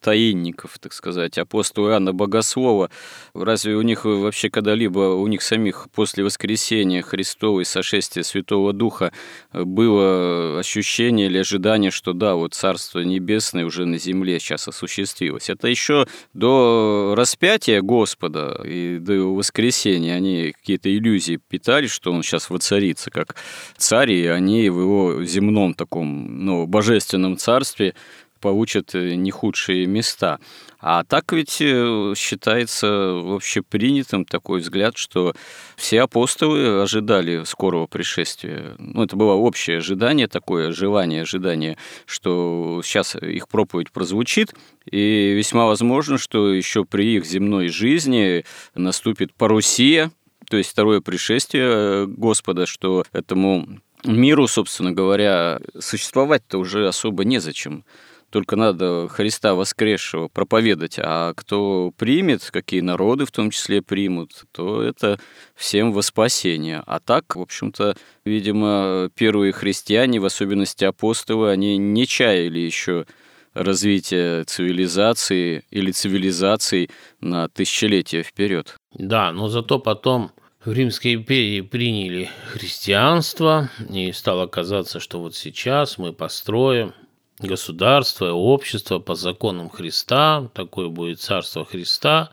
таинников, 0.00 0.78
так 0.78 0.92
сказать, 0.92 1.38
апостола 1.38 1.90
Иоанна 1.90 2.12
Богослова, 2.12 2.88
разве 3.34 3.74
у 3.74 3.82
них 3.82 4.04
вообще 4.04 4.48
когда-либо, 4.48 5.16
у 5.16 5.26
них 5.26 5.42
самих 5.42 5.88
после 5.92 6.22
воскресения 6.22 7.02
Христова 7.02 7.60
и 7.60 7.64
сошествия 7.64 8.22
Святого 8.22 8.72
Духа 8.72 9.12
было 9.52 10.60
ощущение 10.60 11.26
или 11.26 11.38
ожидание, 11.38 11.90
что 11.90 12.12
да, 12.12 12.36
вот 12.36 12.54
Царство 12.54 13.00
Небесное 13.00 13.64
уже 13.64 13.86
на 13.86 13.98
земле 13.98 14.38
сейчас 14.38 14.68
осуществилось? 14.68 15.50
Это 15.50 15.66
еще 15.66 16.06
до 16.34 17.14
распятия 17.16 17.82
Господа 17.82 18.60
и 18.64 18.98
до 19.00 19.34
воскресения 19.34 20.14
они 20.14 20.52
какие-то 20.52 20.96
иллюзии 20.96 21.40
питали, 21.48 21.88
что 21.88 22.12
он 22.12 22.22
сейчас 22.22 22.50
воцарится 22.50 23.10
как 23.10 23.34
царь, 23.76 24.12
и 24.12 24.26
они 24.26 24.70
в 24.70 24.80
его 24.80 25.24
земном 25.24 25.74
таком, 25.74 26.44
ну, 26.44 26.66
божественном 26.66 27.31
Небесном 27.32 27.36
Царстве 27.36 27.94
получат 28.40 28.94
э, 28.94 29.14
не 29.14 29.30
худшие 29.30 29.86
места. 29.86 30.40
А 30.80 31.04
так 31.04 31.32
ведь 31.32 31.58
э, 31.60 32.14
считается 32.16 32.88
вообще 33.22 33.62
принятым 33.62 34.24
такой 34.24 34.60
взгляд, 34.60 34.96
что 34.96 35.32
все 35.76 36.02
апостолы 36.02 36.82
ожидали 36.82 37.44
скорого 37.44 37.86
пришествия. 37.86 38.74
Ну, 38.78 39.04
это 39.04 39.14
было 39.14 39.34
общее 39.34 39.78
ожидание 39.78 40.26
такое, 40.26 40.72
желание, 40.72 41.22
ожидание, 41.22 41.76
что 42.04 42.80
сейчас 42.84 43.14
их 43.14 43.46
проповедь 43.48 43.92
прозвучит, 43.92 44.54
и 44.90 45.34
весьма 45.36 45.66
возможно, 45.66 46.18
что 46.18 46.52
еще 46.52 46.84
при 46.84 47.16
их 47.16 47.24
земной 47.24 47.68
жизни 47.68 48.44
наступит 48.74 49.32
парусия, 49.34 50.10
то 50.50 50.56
есть 50.56 50.70
второе 50.70 51.00
пришествие 51.00 51.64
э, 51.64 52.06
Господа, 52.08 52.66
что 52.66 53.04
этому 53.12 53.68
миру, 54.04 54.46
собственно 54.48 54.92
говоря, 54.92 55.60
существовать-то 55.78 56.58
уже 56.58 56.88
особо 56.88 57.24
незачем. 57.24 57.84
Только 58.30 58.56
надо 58.56 59.08
Христа 59.08 59.54
воскресшего 59.54 60.28
проповедать, 60.28 60.98
а 60.98 61.34
кто 61.34 61.92
примет, 61.98 62.48
какие 62.50 62.80
народы 62.80 63.26
в 63.26 63.30
том 63.30 63.50
числе 63.50 63.82
примут, 63.82 64.44
то 64.52 64.80
это 64.80 65.20
всем 65.54 65.92
во 65.92 66.00
спасение. 66.00 66.82
А 66.86 66.98
так, 66.98 67.36
в 67.36 67.40
общем-то, 67.42 67.94
видимо, 68.24 69.10
первые 69.14 69.52
христиане, 69.52 70.18
в 70.18 70.24
особенности 70.24 70.84
апостолы, 70.84 71.50
они 71.50 71.76
не 71.76 72.06
чаяли 72.06 72.58
еще 72.58 73.04
развития 73.52 74.44
цивилизации 74.44 75.64
или 75.70 75.90
цивилизаций 75.92 76.88
на 77.20 77.48
тысячелетия 77.48 78.22
вперед. 78.22 78.76
Да, 78.94 79.30
но 79.32 79.48
зато 79.48 79.78
потом 79.78 80.32
в 80.64 80.72
Римской 80.72 81.14
империи 81.14 81.60
приняли 81.60 82.30
христианство, 82.46 83.68
и 83.90 84.12
стало 84.12 84.46
казаться, 84.46 85.00
что 85.00 85.20
вот 85.20 85.34
сейчас 85.34 85.98
мы 85.98 86.12
построим 86.12 86.94
государство, 87.40 88.30
общество 88.30 89.00
по 89.00 89.16
законам 89.16 89.68
Христа, 89.68 90.48
такое 90.54 90.88
будет 90.88 91.20
царство 91.20 91.64
Христа, 91.64 92.30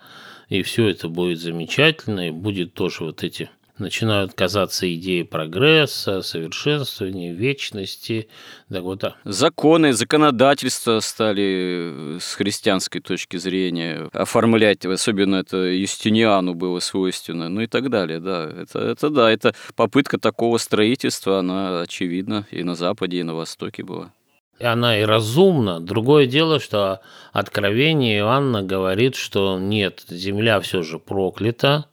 и 0.48 0.62
все 0.62 0.90
это 0.90 1.10
будет 1.10 1.40
замечательно, 1.40 2.28
и 2.28 2.32
будет 2.32 2.74
тоже 2.74 3.04
вот 3.04 3.24
эти 3.24 3.50
начинают 3.80 4.34
казаться 4.34 4.94
идеи 4.94 5.24
прогресса, 5.24 6.22
совершенствования, 6.22 7.34
вечности. 7.34 8.28
Так 8.70 8.84
вот, 8.84 9.04
а. 9.04 9.16
Законы, 9.24 9.94
законодательство 9.94 11.00
стали 11.00 12.16
э, 12.16 12.20
с 12.22 12.36
христианской 12.36 13.02
точки 13.02 13.38
зрения 13.38 14.10
оформлять, 14.14 14.86
особенно 14.86 15.38
это 15.38 15.58
Юстиниану 15.58 16.54
было 16.54 16.80
свойственно, 16.80 17.50
ну 17.50 17.62
и 17.62 17.68
так 17.68 17.90
далее, 17.90 18.20
да. 18.20 18.50
Это, 18.50 18.80
это 18.80 19.10
да, 19.10 19.32
это 19.32 19.56
попытка 19.76 20.20
такого 20.20 20.58
строительства, 20.58 21.40
она 21.40 21.82
очевидна 21.82 22.46
и 22.52 22.64
на 22.64 22.76
Западе, 22.76 23.18
и 23.18 23.24
на 23.24 23.34
Востоке 23.34 23.84
была. 23.84 24.12
И 24.60 24.66
она 24.66 25.00
и 25.00 25.04
разумна. 25.04 25.80
Другое 25.80 26.26
дело, 26.26 26.60
что 26.60 27.00
Откровение 27.32 28.18
Иоанна 28.20 28.62
говорит, 28.62 29.16
что 29.16 29.58
нет, 29.58 30.04
земля 30.10 30.60
все 30.60 30.84
же 30.84 31.00
проклята, 31.00 31.86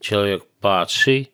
человек 0.00 0.44
падший, 0.60 1.30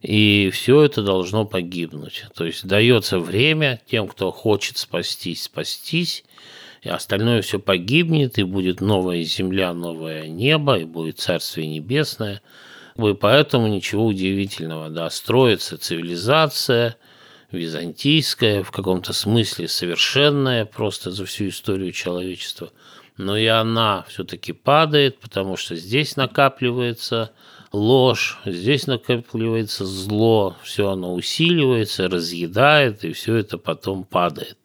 и 0.00 0.50
все 0.52 0.82
это 0.82 1.02
должно 1.02 1.44
погибнуть. 1.44 2.26
То 2.34 2.44
есть 2.44 2.66
дается 2.66 3.18
время 3.18 3.80
тем, 3.90 4.08
кто 4.08 4.30
хочет 4.30 4.78
спастись, 4.78 5.44
спастись, 5.44 6.24
и 6.82 6.88
остальное 6.88 7.42
все 7.42 7.58
погибнет, 7.58 8.38
и 8.38 8.44
будет 8.44 8.80
новая 8.80 9.22
земля, 9.24 9.72
новое 9.74 10.28
небо, 10.28 10.78
и 10.78 10.84
будет 10.84 11.18
Царствие 11.18 11.66
Небесное. 11.66 12.40
И 12.96 13.14
поэтому 13.14 13.66
ничего 13.66 14.06
удивительного, 14.06 14.88
да, 14.88 15.10
строится 15.10 15.78
цивилизация 15.78 16.96
византийская, 17.50 18.62
в 18.62 18.70
каком-то 18.70 19.12
смысле 19.12 19.68
совершенная 19.68 20.64
просто 20.64 21.10
за 21.10 21.24
всю 21.24 21.48
историю 21.48 21.92
человечества. 21.92 22.70
Но 23.16 23.36
и 23.36 23.46
она 23.46 24.04
все-таки 24.08 24.52
падает, 24.52 25.18
потому 25.18 25.56
что 25.56 25.74
здесь 25.74 26.16
накапливается 26.16 27.32
ложь, 27.72 28.38
здесь 28.44 28.86
накапливается 28.86 29.84
зло, 29.84 30.56
все 30.62 30.90
оно 30.90 31.14
усиливается, 31.14 32.08
разъедает, 32.08 33.04
и 33.04 33.12
все 33.12 33.36
это 33.36 33.58
потом 33.58 34.04
падает. 34.04 34.56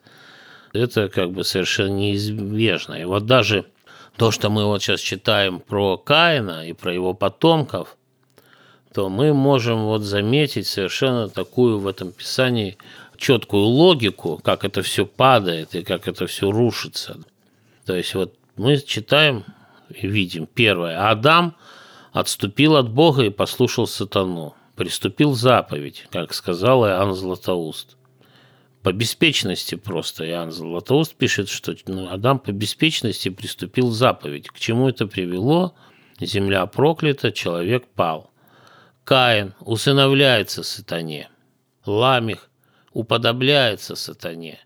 Это 0.74 1.10
как 1.10 1.32
бы 1.32 1.44
совершенно 1.44 1.96
неизбежно. 1.96 2.96
И 2.96 3.04
вот 3.04 3.26
даже 3.26 3.66
то, 4.18 4.32
что 4.32 4.50
мы 4.50 4.66
вот 4.66 4.82
сейчас 4.82 5.02
читаем 5.02 5.60
про 5.60 5.98
Каина 5.98 6.68
и 6.68 6.74
про 6.74 6.94
его 6.94 7.14
потомков, 7.14 7.98
то 8.94 9.10
мы 9.10 9.34
можем 9.34 9.86
вот 9.86 10.02
заметить 10.02 10.68
совершенно 10.68 11.30
такую 11.30 11.80
в 11.80 11.88
этом 11.88 12.12
писании 12.12 12.78
четкую 13.18 13.64
логику, 13.64 14.40
как 14.44 14.66
это 14.66 14.82
все 14.82 15.06
падает 15.06 15.76
и 15.76 15.84
как 15.84 16.08
это 16.08 16.28
все 16.28 16.52
рушится. 16.52 17.18
То 17.86 17.96
есть 17.96 18.14
вот 18.16 18.36
мы 18.56 18.78
читаем 18.78 19.46
и 19.90 20.08
видим, 20.08 20.48
первое, 20.48 21.10
Адам– 21.10 21.56
отступил 22.14 22.78
от 22.78 22.90
Бога 22.90 23.24
и 23.24 23.30
послушал 23.30 23.88
сатану, 23.88 24.56
приступил 24.76 25.34
заповедь, 25.34 26.06
как 26.12 26.34
сказал 26.34 26.86
Иоанн 26.86 27.14
Златоуст. 27.14 27.98
По 28.84 28.94
беспечности 28.94 29.76
просто 29.76 30.26
Иоанн 30.30 30.52
Златоуст 30.52 31.16
пишет, 31.16 31.50
что 31.50 31.76
ну, 31.88 32.10
Адам 32.10 32.40
по 32.40 32.52
беспечности 32.52 33.30
приступил 33.30 33.90
заповедь. 33.90 34.48
К 34.48 34.60
чему 34.60 34.90
это 34.90 35.08
привело? 35.08 35.74
Земля 36.20 36.66
проклята, 36.68 37.32
человек 37.32 37.88
пал. 37.88 38.32
Каин 39.04 39.54
усыновляется 39.60 40.64
сатане. 40.64 41.30
Ламих 41.86 42.50
уподобляется 42.94 43.96
сатане. 43.96 44.60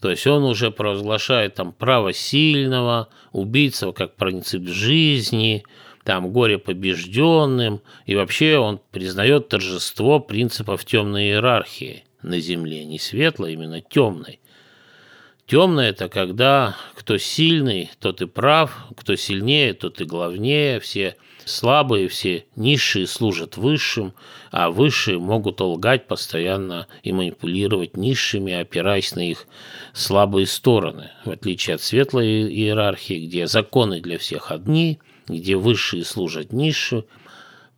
То 0.00 0.10
есть 0.10 0.26
он 0.26 0.42
уже 0.42 0.72
провозглашает 0.72 1.54
там 1.54 1.72
право 1.72 2.12
сильного, 2.12 3.08
убийца 3.30 3.92
как 3.92 4.16
принцип 4.16 4.66
жизни, 4.66 5.64
там 6.04 6.32
горе 6.32 6.58
побежденным, 6.58 7.80
и 8.06 8.14
вообще 8.14 8.58
он 8.58 8.80
признает 8.90 9.48
торжество 9.48 10.20
принципов 10.20 10.84
темной 10.84 11.26
иерархии. 11.26 12.04
На 12.22 12.38
Земле, 12.38 12.84
не 12.84 12.98
светлой, 12.98 13.54
именно 13.54 13.80
темной. 13.80 14.38
Темное– 15.46 15.90
это 15.90 16.08
когда 16.08 16.76
кто 16.94 17.18
сильный, 17.18 17.90
тот 17.98 18.22
и 18.22 18.26
прав, 18.26 18.86
кто 18.96 19.16
сильнее, 19.16 19.74
тот 19.74 20.00
и 20.00 20.04
главнее, 20.04 20.78
все 20.78 21.16
слабые, 21.44 22.06
все 22.06 22.46
низшие 22.54 23.08
служат 23.08 23.56
высшим, 23.56 24.14
а 24.52 24.70
высшие 24.70 25.18
могут 25.18 25.60
лгать 25.60 26.06
постоянно 26.06 26.86
и 27.02 27.12
манипулировать 27.12 27.96
низшими, 27.96 28.52
опираясь 28.52 29.16
на 29.16 29.28
их 29.28 29.48
слабые 29.92 30.46
стороны, 30.46 31.10
в 31.24 31.30
отличие 31.30 31.74
от 31.74 31.82
светлой 31.82 32.44
иерархии, 32.44 33.26
где 33.26 33.48
законы 33.48 34.00
для 34.00 34.18
всех 34.18 34.52
одни– 34.52 35.00
где 35.32 35.56
высшие 35.56 36.04
служат 36.04 36.52
низшим, 36.52 37.04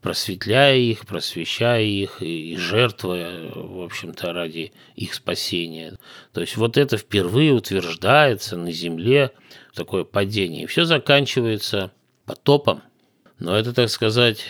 просветляя 0.01 0.77
их, 0.77 1.07
просвещая 1.07 1.83
их 1.83 2.21
и 2.21 2.57
жертвуя, 2.57 3.51
в 3.55 3.83
общем-то, 3.83 4.33
ради 4.33 4.73
их 4.97 5.15
спасения. 5.15 5.99
То 6.33 6.43
есть 6.43 6.57
вот 6.57 6.77
это 6.77 6.99
впервые 6.99 7.53
утверждается 7.53 8.57
на 8.57 8.71
земле, 8.71 9.31
такое 9.75 10.05
падение. 10.05 10.65
И 10.65 10.67
все 10.67 10.85
заканчивается 10.85 11.91
потопом. 12.27 12.83
Но 13.39 13.57
это, 13.57 13.73
так 13.73 13.89
сказать, 13.89 14.45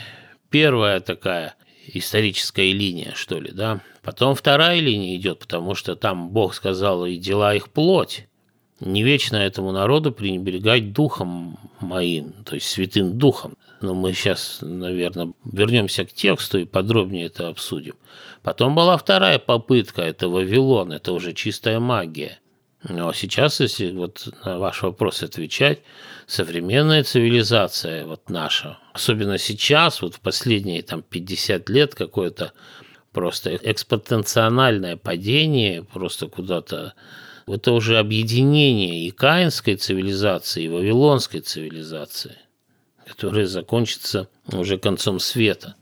первая 0.50 1.00
такая 1.00 1.54
историческая 1.86 2.72
линия, 2.72 3.12
что 3.14 3.38
ли, 3.38 3.50
да. 3.52 3.80
Потом 4.02 4.34
вторая 4.34 4.80
линия 4.80 5.16
идет, 5.16 5.38
потому 5.38 5.74
что 5.74 5.96
там 5.96 6.30
Бог 6.30 6.54
сказал, 6.54 7.06
и 7.06 7.16
дела 7.16 7.54
их 7.54 7.70
плоть 7.70 8.26
не 8.80 9.02
вечно 9.02 9.36
этому 9.36 9.72
народу 9.72 10.12
пренебрегать 10.12 10.92
духом 10.92 11.58
моим, 11.80 12.32
то 12.44 12.54
есть 12.54 12.68
святым 12.68 13.18
духом. 13.18 13.56
Но 13.80 13.94
мы 13.94 14.12
сейчас, 14.12 14.58
наверное, 14.62 15.32
вернемся 15.44 16.04
к 16.04 16.12
тексту 16.12 16.58
и 16.58 16.64
подробнее 16.64 17.26
это 17.26 17.48
обсудим. 17.48 17.94
Потом 18.42 18.74
была 18.74 18.96
вторая 18.96 19.38
попытка, 19.38 20.02
это 20.02 20.28
Вавилон, 20.28 20.92
это 20.92 21.12
уже 21.12 21.32
чистая 21.32 21.80
магия. 21.80 22.38
Но 22.86 23.12
сейчас, 23.14 23.60
если 23.60 23.92
вот 23.92 24.28
на 24.44 24.58
ваш 24.58 24.82
вопрос 24.82 25.22
отвечать, 25.22 25.80
современная 26.26 27.02
цивилизация, 27.02 28.04
вот 28.04 28.28
наша, 28.28 28.78
особенно 28.92 29.38
сейчас, 29.38 30.02
вот 30.02 30.14
в 30.16 30.20
последние 30.20 30.82
там 30.82 31.02
50 31.02 31.68
лет 31.70 31.94
какое-то 31.94 32.52
просто 33.12 33.56
экспотенциональное 33.56 34.96
падение, 34.96 35.82
просто 35.82 36.26
куда-то 36.26 36.94
это 37.46 37.72
уже 37.72 37.98
объединение 37.98 39.06
и 39.06 39.10
каинской 39.10 39.76
цивилизации, 39.76 40.64
и 40.64 40.68
вавилонской 40.68 41.40
цивилизации, 41.40 42.36
которая 43.06 43.46
закончится 43.46 44.28
уже 44.52 44.78
концом 44.78 45.20
света. 45.20 45.76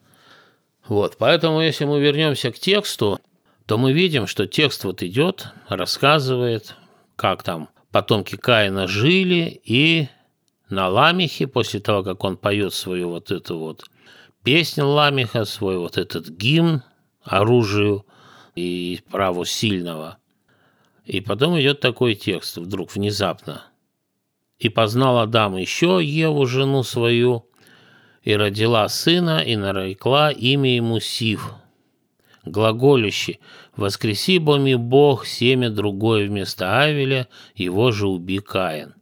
Вот, 0.87 1.17
поэтому, 1.19 1.61
если 1.61 1.85
мы 1.85 2.01
вернемся 2.01 2.51
к 2.51 2.59
тексту, 2.59 3.21
то 3.67 3.79
мы 3.79 3.93
видим, 3.93 4.27
что 4.27 4.47
текст 4.47 4.85
вот 4.85 5.03
идет, 5.03 5.49
рассказывает, 5.69 6.75
как 7.15 7.45
там 7.45 7.69
потомки 7.93 8.37
Каина 8.37 8.89
жили, 8.89 9.61
и 9.65 10.09
на 10.69 10.89
Ламехе, 10.89 11.47
после 11.47 11.79
того, 11.79 12.03
как 12.03 12.25
он 12.25 12.37
поет 12.37 12.75
свою 12.75 13.11
вот 13.11 13.31
эту 13.31 13.59
вот 13.59 13.85
песню 14.43 14.87
Ламеха, 14.87 15.45
свой 15.45 15.79
вот 15.79 15.99
этот 15.99 16.29
гимн 16.29 16.83
оружию 17.23 18.05
и 18.57 19.01
праву 19.11 19.45
сильного– 19.45 20.19
и 21.05 21.21
потом 21.21 21.61
идет 21.61 21.81
такой 21.81 22.15
текст 22.15 22.57
вдруг 22.57 22.95
внезапно. 22.95 23.65
«И 24.59 24.69
познал 24.69 25.19
Адам 25.19 25.57
еще 25.57 26.01
Еву, 26.03 26.47
жену 26.47 26.83
свою, 26.83 27.47
и 28.23 28.37
родила 28.37 28.89
сына, 28.89 29.41
и 29.41 29.57
нарекла 29.57 30.31
имя 30.31 30.77
ему 30.77 31.01
Сив, 31.01 31.53
глаголющий, 32.45 33.41
«Воскреси 33.77 34.39
боми 34.39 34.75
Бог 34.75 35.27
семя 35.27 35.71
другое 35.71 36.29
вместо 36.29 36.81
Авеля, 36.81 37.27
его 37.55 37.91
же 37.91 38.07
уби 38.07 38.39
Каин». 38.39 38.95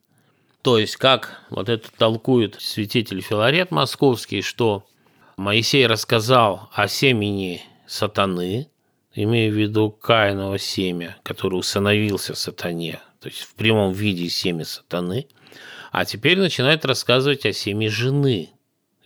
То 0.63 0.79
есть, 0.79 0.97
как 0.97 1.43
вот 1.51 1.69
это 1.69 1.91
толкует 1.97 2.57
святитель 2.61 3.21
Филарет 3.21 3.71
московский, 3.71 4.43
что 4.43 4.85
Моисей 5.37 5.87
рассказал 5.87 6.69
о 6.73 6.87
семени 6.87 7.63
сатаны, 7.87 8.70
имея 9.15 9.51
в 9.51 9.55
виду 9.55 9.91
Каиново 9.91 10.59
семя, 10.59 11.17
которое 11.23 11.57
усыновился 11.57 12.35
сатане, 12.35 13.01
то 13.21 13.29
есть 13.29 13.41
в 13.41 13.55
прямом 13.55 13.93
виде 13.93 14.29
семя 14.29 14.65
сатаны, 14.65 15.27
а 15.93 16.05
теперь 16.05 16.39
начинает 16.39 16.85
рассказывать 16.85 17.47
о 17.47 17.53
семье 17.53 17.91
жены, 17.91 18.51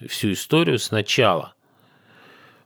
всю 0.09 0.33
историю 0.33 0.79
сначала. 0.79 1.55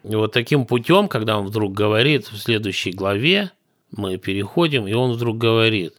И 0.02 0.14
вот 0.14 0.32
таким 0.32 0.66
путем, 0.66 1.08
когда 1.08 1.38
он 1.38 1.46
вдруг 1.46 1.72
говорит 1.72 2.28
в 2.30 2.38
следующей 2.38 2.92
главе, 2.92 3.50
мы 3.90 4.16
переходим, 4.16 4.86
и 4.86 4.92
он 4.92 5.12
вдруг 5.12 5.38
говорит, 5.38 5.94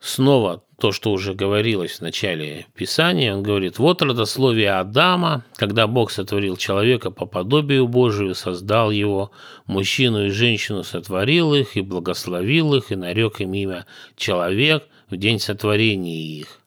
снова 0.00 0.64
то, 0.78 0.92
что 0.92 1.12
уже 1.12 1.34
говорилось 1.34 1.98
в 1.98 2.00
начале 2.00 2.66
Писания, 2.74 3.34
он 3.34 3.42
говорит, 3.42 3.78
вот 3.78 4.00
родословие 4.00 4.72
Адама, 4.72 5.44
когда 5.56 5.86
Бог 5.86 6.10
сотворил 6.10 6.56
человека 6.56 7.10
по 7.10 7.26
подобию 7.26 7.86
Божию, 7.86 8.34
создал 8.34 8.90
его, 8.90 9.30
мужчину 9.66 10.26
и 10.26 10.30
женщину 10.30 10.82
сотворил 10.82 11.54
их, 11.54 11.76
и 11.76 11.82
благословил 11.82 12.74
их, 12.74 12.90
и 12.90 12.96
нарек 12.96 13.40
им 13.40 13.52
имя 13.52 13.86
человек 14.16 14.88
в 15.10 15.16
день 15.16 15.38
сотворения 15.38 16.16
их. 16.16 16.60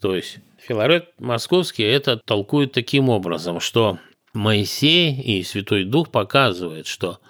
То 0.00 0.16
есть 0.16 0.38
Филарет 0.58 1.10
Московский 1.18 1.84
это 1.84 2.16
толкует 2.16 2.72
таким 2.72 3.08
образом, 3.08 3.60
что 3.60 3.98
Моисей 4.32 5.14
и 5.20 5.44
Святой 5.44 5.84
Дух 5.84 6.10
показывают, 6.10 6.88
что 6.88 7.20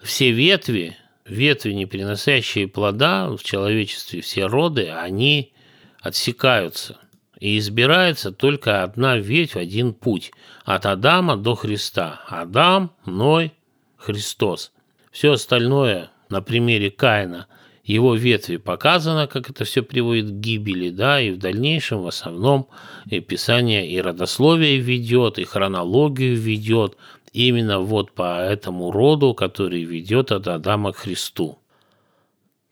все 0.00 0.30
ветви, 0.30 0.96
ветви, 1.26 1.72
не 1.72 1.86
приносящие 1.86 2.68
плода 2.68 3.28
в 3.30 3.42
человечестве, 3.42 4.20
все 4.20 4.46
роды, 4.46 4.88
они 4.88 5.52
отсекаются. 6.00 6.98
И 7.38 7.58
избирается 7.58 8.30
только 8.30 8.82
одна 8.84 9.16
ветвь, 9.16 9.56
один 9.56 9.94
путь. 9.94 10.32
От 10.64 10.86
Адама 10.86 11.36
до 11.36 11.54
Христа. 11.54 12.20
Адам, 12.28 12.92
Ной, 13.04 13.52
Христос. 13.96 14.72
Все 15.10 15.32
остальное 15.32 16.10
на 16.28 16.40
примере 16.40 16.90
Каина– 16.90 17.46
его 17.84 18.14
ветви 18.14 18.58
показано, 18.58 19.26
как 19.26 19.50
это 19.50 19.64
все 19.64 19.82
приводит 19.82 20.26
к 20.26 20.34
гибели, 20.34 20.90
да, 20.90 21.20
и 21.20 21.30
в 21.30 21.38
дальнейшем 21.38 22.02
в 22.02 22.06
основном 22.06 22.68
и 23.10 23.18
Писание 23.20 23.88
и 23.88 24.00
родословие 24.00 24.78
ведет, 24.78 25.38
и 25.38 25.44
хронологию 25.44 26.36
ведет 26.36 26.96
именно 27.32 27.80
вот 27.80 28.12
по 28.12 28.40
этому 28.42 28.90
роду, 28.90 29.34
который 29.34 29.84
ведет 29.84 30.32
от 30.32 30.48
Адама 30.48 30.92
к 30.92 30.98
Христу. 30.98 31.58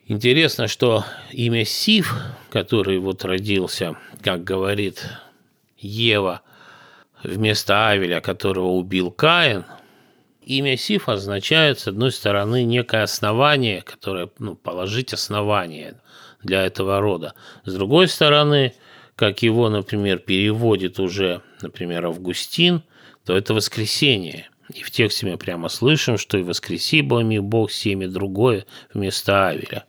Интересно, 0.06 0.66
что 0.66 1.04
имя 1.30 1.64
Сив, 1.64 2.14
который 2.50 2.98
вот 2.98 3.24
родился, 3.24 3.96
как 4.22 4.44
говорит 4.44 5.06
Ева, 5.78 6.42
вместо 7.22 7.88
Авеля, 7.88 8.20
которого 8.20 8.68
убил 8.68 9.10
Каин– 9.10 9.64
имя 10.50 10.76
Сиф 10.76 11.08
означает, 11.08 11.78
с 11.78 11.88
одной 11.88 12.10
стороны, 12.12 12.64
некое 12.64 13.04
основание, 13.04 13.82
которое, 13.82 14.30
ну, 14.38 14.56
положить 14.56 15.12
основание 15.12 16.00
для 16.42 16.64
этого 16.64 17.00
рода. 17.00 17.34
С 17.64 17.74
другой 17.74 18.08
стороны, 18.08 18.74
как 19.14 19.42
его, 19.42 19.68
например, 19.68 20.18
переводит 20.18 20.98
уже, 20.98 21.42
например, 21.62 22.06
Августин, 22.06 22.82
то 23.24 23.36
это 23.36 23.54
воскресение. 23.54 24.48
И 24.74 24.82
в 24.82 24.90
тексте 24.90 25.26
мы 25.26 25.36
прямо 25.36 25.68
слышим, 25.68 26.16
что 26.16 26.38
и 26.38 26.42
воскреси 26.42 27.02
Бами 27.02 27.38
Бог 27.38 27.72
семя 27.72 28.08
другое 28.08 28.66
вместо 28.94 29.48
Авеля. 29.48 29.84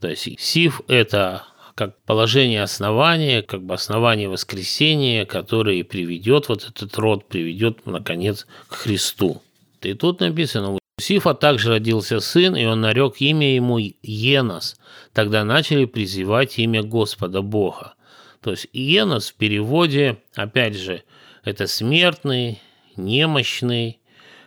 То 0.00 0.08
есть 0.08 0.38
Сиф– 0.38 0.82
это 0.88 1.44
как 1.74 1.98
положение 2.02 2.62
основания, 2.62 3.42
как 3.42 3.62
бы 3.62 3.74
основание 3.74 4.28
воскресения, 4.28 5.24
которое 5.24 5.82
приведет 5.84 6.48
вот 6.48 6.68
этот 6.68 6.96
род, 6.98 7.28
приведет, 7.28 7.86
наконец, 7.86 8.46
к 8.68 8.74
Христу. 8.74 9.42
И 9.80 9.94
тут 9.94 10.20
написано, 10.20 10.72
у 10.72 10.78
Сифа 11.00 11.32
также 11.32 11.70
родился 11.70 12.20
сын, 12.20 12.54
и 12.54 12.66
он 12.66 12.82
нарек 12.82 13.20
имя 13.20 13.54
ему 13.54 13.78
Енос. 13.78 14.76
Тогда 15.14 15.44
начали 15.44 15.86
призывать 15.86 16.58
имя 16.58 16.82
Господа 16.82 17.40
Бога. 17.40 17.94
То 18.42 18.50
есть 18.50 18.68
Енос 18.72 19.30
в 19.30 19.34
переводе, 19.34 20.18
опять 20.34 20.76
же, 20.76 21.02
это 21.44 21.66
смертный, 21.66 22.60
немощный, 22.96 24.00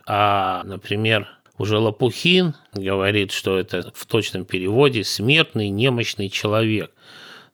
а, 0.05 0.63
например, 0.63 1.27
уже 1.57 1.77
Лопухин 1.77 2.55
говорит, 2.73 3.31
что 3.31 3.57
это 3.57 3.91
в 3.95 4.05
точном 4.05 4.45
переводе 4.45 5.03
смертный, 5.03 5.69
немощный 5.69 6.29
человек. 6.29 6.91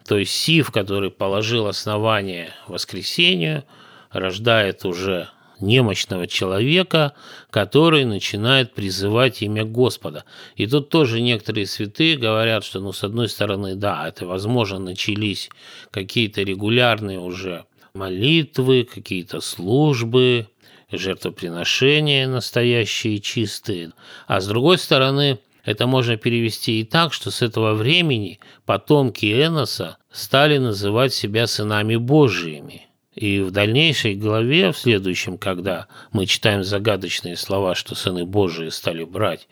То 0.08 0.18
есть 0.18 0.32
Сиф, 0.32 0.72
который 0.72 1.12
положил 1.12 1.68
основание 1.68 2.52
воскресению, 2.68 3.66
рождает 4.12 4.86
уже 4.86 5.30
немощного 5.60 6.26
человека, 6.28 7.14
который 7.50 8.06
начинает 8.06 8.74
призывать 8.74 9.42
имя 9.42 9.66
Господа. 9.66 10.24
И 10.56 10.66
тут 10.68 10.90
тоже 10.90 11.22
некоторые 11.22 11.68
святые 11.68 12.18
говорят, 12.18 12.64
что, 12.64 12.80
ну, 12.80 12.94
с 12.94 13.04
одной 13.04 13.30
стороны, 13.30 13.76
да, 13.76 14.08
это, 14.08 14.26
возможно, 14.26 14.80
начались 14.80 15.50
какие-то 15.92 16.42
регулярные 16.42 17.20
уже 17.20 17.66
молитвы, 17.94 18.88
какие-то 18.92 19.42
службы, 19.42 20.48
жертвоприношения 20.92 22.28
настоящие, 22.28 23.20
чистые. 23.20 23.92
А 24.28 24.42
с 24.42 24.48
другой 24.48 24.78
стороны, 24.78 25.40
это 25.64 25.88
можно 25.88 26.18
перевести 26.18 26.82
и 26.82 26.84
так, 26.84 27.14
что 27.14 27.32
с 27.32 27.42
этого 27.42 27.74
времени 27.74 28.40
потомки 28.66 29.26
Эноса 29.26 29.98
стали 30.12 30.58
называть 30.58 31.14
себя 31.14 31.48
сынами 31.48 31.96
Божьими– 31.96 32.86
и 33.20 33.42
в 33.42 33.52
дальнейшей 33.52 34.16
главе, 34.16 34.72
в 34.72 34.78
следующем, 34.78 35.38
когда 35.38 35.88
мы 36.14 36.26
читаем 36.26 36.64
загадочные 36.64 37.36
слова, 37.36 37.76
что 37.76 37.94
сыны 37.94 38.24
Божии 38.24 38.70
стали 38.70 39.04
брать 39.04 39.50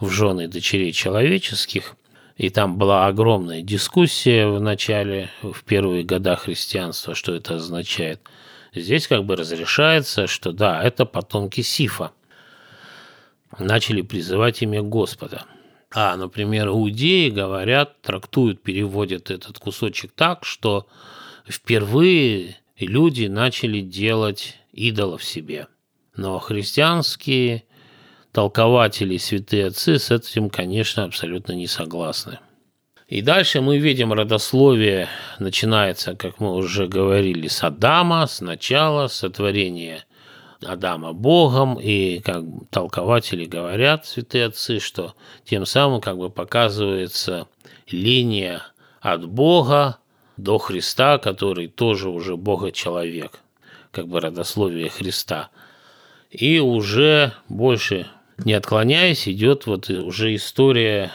в 0.00 0.08
жены 0.08 0.48
дочерей 0.48 0.92
человеческих, 0.92 1.96
и 2.40 2.48
там 2.48 2.78
была 2.78 3.06
огромная 3.06 3.60
дискуссия 3.60 4.46
в 4.46 4.62
начале, 4.62 5.30
в 5.42 5.62
первые 5.62 6.04
года 6.04 6.36
христианства, 6.36 7.14
что 7.14 7.34
это 7.34 7.56
означает. 7.56 8.22
Здесь 8.74 9.08
как 9.08 9.26
бы 9.26 9.36
разрешается, 9.36 10.26
что 10.26 10.52
да, 10.52 10.82
это 10.82 11.04
потомки 11.04 11.60
Сифа. 11.60 12.12
Начали 13.58 14.00
призывать 14.00 14.62
имя 14.62 14.80
Господа. 14.80 15.44
А, 15.90 16.16
например, 16.16 16.68
иудеи 16.68 17.28
говорят, 17.28 18.00
трактуют, 18.00 18.62
переводят 18.62 19.30
этот 19.30 19.58
кусочек 19.58 20.12
так, 20.12 20.46
что 20.46 20.86
впервые 21.46 22.56
люди 22.78 23.26
начали 23.26 23.82
делать 23.82 24.56
идолов 24.72 25.22
себе. 25.22 25.66
Но 26.16 26.38
христианские 26.38 27.64
толкователи, 28.32 29.16
святые 29.16 29.66
отцы 29.66 29.98
с 29.98 30.10
этим, 30.10 30.50
конечно, 30.50 31.04
абсолютно 31.04 31.52
не 31.52 31.66
согласны. 31.66 32.38
И 33.08 33.22
дальше 33.22 33.60
мы 33.60 33.78
видим 33.78 34.12
родословие 34.12 35.08
начинается, 35.40 36.14
как 36.14 36.38
мы 36.38 36.54
уже 36.54 36.86
говорили, 36.86 37.48
с 37.48 37.64
Адама, 37.64 38.26
сначала 38.28 39.08
сотворения 39.08 40.04
Адама 40.64 41.12
Богом, 41.12 41.78
и 41.80 42.20
как 42.20 42.44
толкователи 42.70 43.46
говорят, 43.46 44.06
святые 44.06 44.46
отцы, 44.46 44.78
что 44.78 45.14
тем 45.44 45.66
самым 45.66 46.00
как 46.00 46.18
бы 46.18 46.30
показывается 46.30 47.48
линия 47.90 48.62
от 49.00 49.26
Бога 49.26 49.98
до 50.36 50.58
Христа, 50.58 51.18
который 51.18 51.66
тоже 51.66 52.10
уже 52.10 52.36
Бога-человек, 52.36 53.40
как 53.90 54.06
бы 54.06 54.20
родословие 54.20 54.88
Христа. 54.88 55.48
И 56.30 56.60
уже 56.60 57.32
больше 57.48 58.06
не 58.44 58.52
отклоняясь, 58.54 59.28
идет 59.28 59.66
вот 59.66 59.90
уже 59.90 60.34
история 60.34 61.10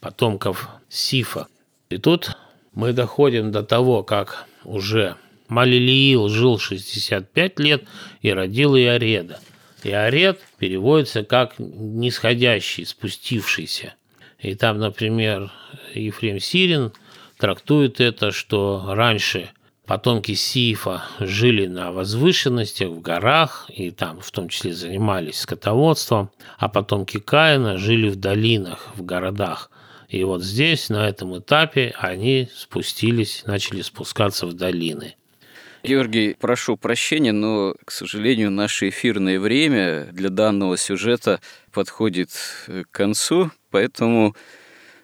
потомков 0.00 0.68
Сифа. 0.88 1.48
И 1.90 1.98
тут 1.98 2.36
мы 2.72 2.92
доходим 2.92 3.52
до 3.52 3.62
того, 3.62 4.02
как 4.02 4.46
уже 4.64 5.16
Малилиил 5.48 6.28
жил 6.28 6.58
65 6.58 7.58
лет 7.60 7.84
и 8.22 8.32
родил 8.32 8.76
Иореда. 8.76 9.40
Иоред 9.84 10.40
переводится 10.58 11.22
как 11.22 11.54
нисходящий, 11.58 12.84
спустившийся. 12.84 13.94
И 14.40 14.54
там, 14.54 14.78
например, 14.78 15.52
Ефрем 15.94 16.40
Сирин– 16.40 16.92
трактует 17.36 18.00
это, 18.00 18.32
что 18.32 18.84
раньше 18.88 19.50
потомки 19.86 20.34
Сифа 20.34 21.04
жили 21.20 21.66
на 21.66 21.92
возвышенностях, 21.92 22.88
в 22.88 23.00
горах, 23.00 23.70
и 23.72 23.90
там 23.90 24.20
в 24.20 24.30
том 24.30 24.48
числе 24.48 24.72
занимались 24.72 25.40
скотоводством, 25.40 26.30
а 26.58 26.68
потомки 26.68 27.18
Каина 27.18 27.78
жили 27.78 28.08
в 28.08 28.16
долинах, 28.16 28.88
в 28.96 29.04
городах. 29.04 29.70
И 30.08 30.22
вот 30.24 30.42
здесь, 30.42 30.88
на 30.88 31.08
этом 31.08 31.38
этапе, 31.38 31.94
они 31.98 32.48
спустились, 32.54 33.42
начали 33.46 33.82
спускаться 33.82 34.46
в 34.46 34.52
долины. 34.52 35.16
Георгий, 35.82 36.34
прошу 36.34 36.76
прощения, 36.76 37.32
но, 37.32 37.74
к 37.84 37.92
сожалению, 37.92 38.50
наше 38.50 38.88
эфирное 38.88 39.38
время 39.38 40.08
для 40.10 40.30
данного 40.30 40.76
сюжета 40.76 41.40
подходит 41.72 42.30
к 42.66 42.90
концу, 42.90 43.52
поэтому 43.70 44.34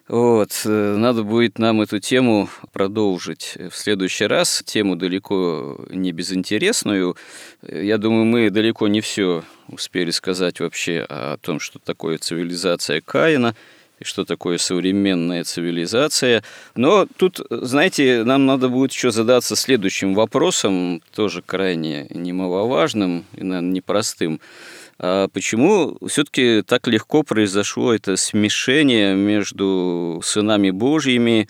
вот, 0.07 0.63
э, 0.65 0.95
надо 0.97 1.23
будет 1.23 1.59
нам 1.59 1.81
эту 1.81 1.99
тему 1.99 2.49
продолжить 2.73 3.57
в 3.71 3.75
следующий 3.75 4.25
раз. 4.25 4.61
Тему 4.65 4.97
далеко 4.97 5.79
не 5.89 6.11
безинтересную. 6.11 7.15
Я 7.61 7.97
думаю, 7.97 8.25
мы 8.25 8.49
далеко 8.49 8.89
не 8.89 8.99
все 8.99 9.43
успели 9.69 10.11
сказать 10.11 10.59
вообще 10.59 11.05
о 11.07 11.37
том, 11.37 11.61
что 11.61 11.79
такое 11.79 12.17
цивилизация 12.17 12.99
Каина 12.99 13.55
и 14.03 14.05
что 14.05 14.25
такое 14.25 14.57
современная 14.57 15.43
цивилизация. 15.43 16.43
Но 16.75 17.07
тут, 17.17 17.41
знаете, 17.49 18.23
нам 18.23 18.45
надо 18.45 18.69
будет 18.69 18.91
еще 18.91 19.11
задаться 19.11 19.55
следующим 19.55 20.13
вопросом, 20.13 21.01
тоже 21.15 21.41
крайне 21.41 22.07
немаловажным 22.09 23.25
и, 23.33 23.43
наверное, 23.43 23.71
непростым. 23.71 24.39
А 24.99 25.27
почему 25.29 25.97
все-таки 26.07 26.61
так 26.61 26.87
легко 26.87 27.23
произошло 27.23 27.93
это 27.93 28.15
смешение 28.15 29.15
между 29.15 30.21
сынами 30.23 30.69
Божьими 30.69 31.49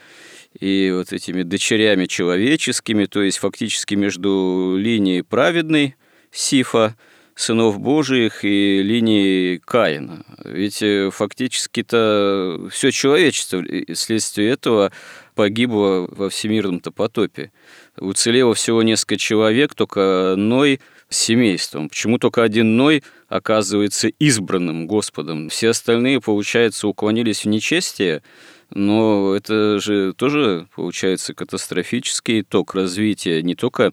и 0.59 0.93
вот 0.95 1.11
этими 1.11 1.43
дочерями 1.43 2.05
человеческими, 2.05 3.05
то 3.05 3.21
есть 3.21 3.39
фактически 3.39 3.95
между 3.95 4.75
линией 4.77 5.23
праведной 5.23 5.95
Сифа, 6.31 6.95
сынов 7.35 7.79
Божиих 7.79 8.43
и 8.43 8.81
линией 8.83 9.59
Каина. 9.59 10.25
Ведь 10.43 10.81
э, 10.81 11.09
фактически-то 11.11 12.67
все 12.71 12.91
человечество 12.91 13.63
вследствие 13.93 14.51
этого 14.51 14.91
погибло 15.35 16.07
во 16.11 16.29
всемирном-то 16.29 16.91
потопе. 16.91 17.51
Уцелело 17.97 18.53
всего 18.53 18.83
несколько 18.83 19.17
человек, 19.17 19.73
только 19.73 20.35
Ной 20.37 20.79
семейством. 21.09 21.89
Почему 21.89 22.17
только 22.17 22.43
один 22.43 22.75
Ной 22.75 23.03
оказывается 23.27 24.07
избранным 24.07 24.87
Господом? 24.87 25.49
Все 25.49 25.69
остальные, 25.69 26.21
получается, 26.21 26.87
уклонились 26.87 27.45
в 27.45 27.47
нечестие, 27.47 28.21
но 28.69 29.35
это 29.35 29.79
же 29.79 30.13
тоже, 30.13 30.67
получается, 30.75 31.33
катастрофический 31.33 32.41
итог 32.41 32.73
развития 32.73 33.41
не 33.41 33.55
только 33.55 33.91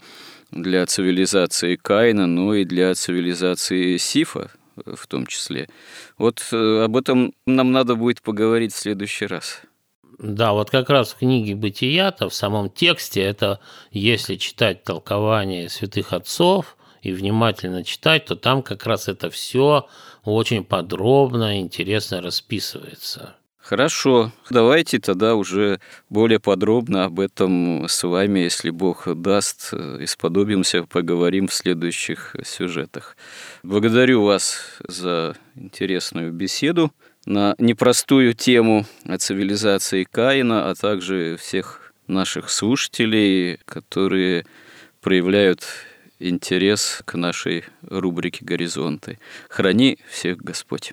для 0.50 0.86
цивилизации 0.86 1.76
Каина, 1.76 2.26
но 2.26 2.54
и 2.54 2.64
для 2.64 2.94
цивилизации 2.94 3.96
Сифа 3.96 4.50
в 4.86 5.06
том 5.06 5.26
числе. 5.26 5.68
Вот 6.18 6.42
э, 6.52 6.84
об 6.84 6.96
этом 6.96 7.32
нам 7.46 7.72
надо 7.72 7.94
будет 7.96 8.22
поговорить 8.22 8.72
в 8.72 8.78
следующий 8.78 9.26
раз. 9.26 9.62
Да, 10.18 10.52
вот 10.52 10.70
как 10.70 10.90
раз 10.90 11.12
в 11.12 11.18
книге 11.18 11.54
«Бытия»-то, 11.54 12.28
в 12.28 12.34
самом 12.34 12.70
тексте, 12.70 13.22
это 13.22 13.60
если 13.90 14.36
читать 14.36 14.84
толкование 14.84 15.68
святых 15.68 16.12
отцов 16.12 16.76
и 17.02 17.12
внимательно 17.12 17.84
читать, 17.84 18.26
то 18.26 18.36
там 18.36 18.62
как 18.62 18.84
раз 18.84 19.08
это 19.08 19.30
все 19.30 19.88
очень 20.24 20.64
подробно 20.64 21.56
и 21.56 21.60
интересно 21.60 22.20
расписывается. 22.20 23.34
Хорошо, 23.70 24.32
давайте 24.50 24.98
тогда 24.98 25.36
уже 25.36 25.78
более 26.08 26.40
подробно 26.40 27.04
об 27.04 27.20
этом 27.20 27.86
с 27.88 28.02
вами, 28.02 28.40
если 28.40 28.70
Бог 28.70 29.06
даст, 29.06 29.72
исподобимся, 29.72 30.82
поговорим 30.82 31.46
в 31.46 31.54
следующих 31.54 32.34
сюжетах. 32.44 33.16
Благодарю 33.62 34.24
вас 34.24 34.56
за 34.88 35.36
интересную 35.54 36.32
беседу 36.32 36.92
на 37.26 37.54
непростую 37.58 38.34
тему 38.34 38.86
о 39.04 39.18
цивилизации 39.18 40.02
Каина, 40.02 40.68
а 40.68 40.74
также 40.74 41.36
всех 41.36 41.92
наших 42.08 42.50
слушателей, 42.50 43.60
которые 43.66 44.46
проявляют 45.00 45.62
интерес 46.18 47.02
к 47.04 47.14
нашей 47.14 47.66
рубрике 47.82 48.44
«Горизонты». 48.44 49.20
Храни 49.48 50.00
всех 50.10 50.38
Господь. 50.38 50.92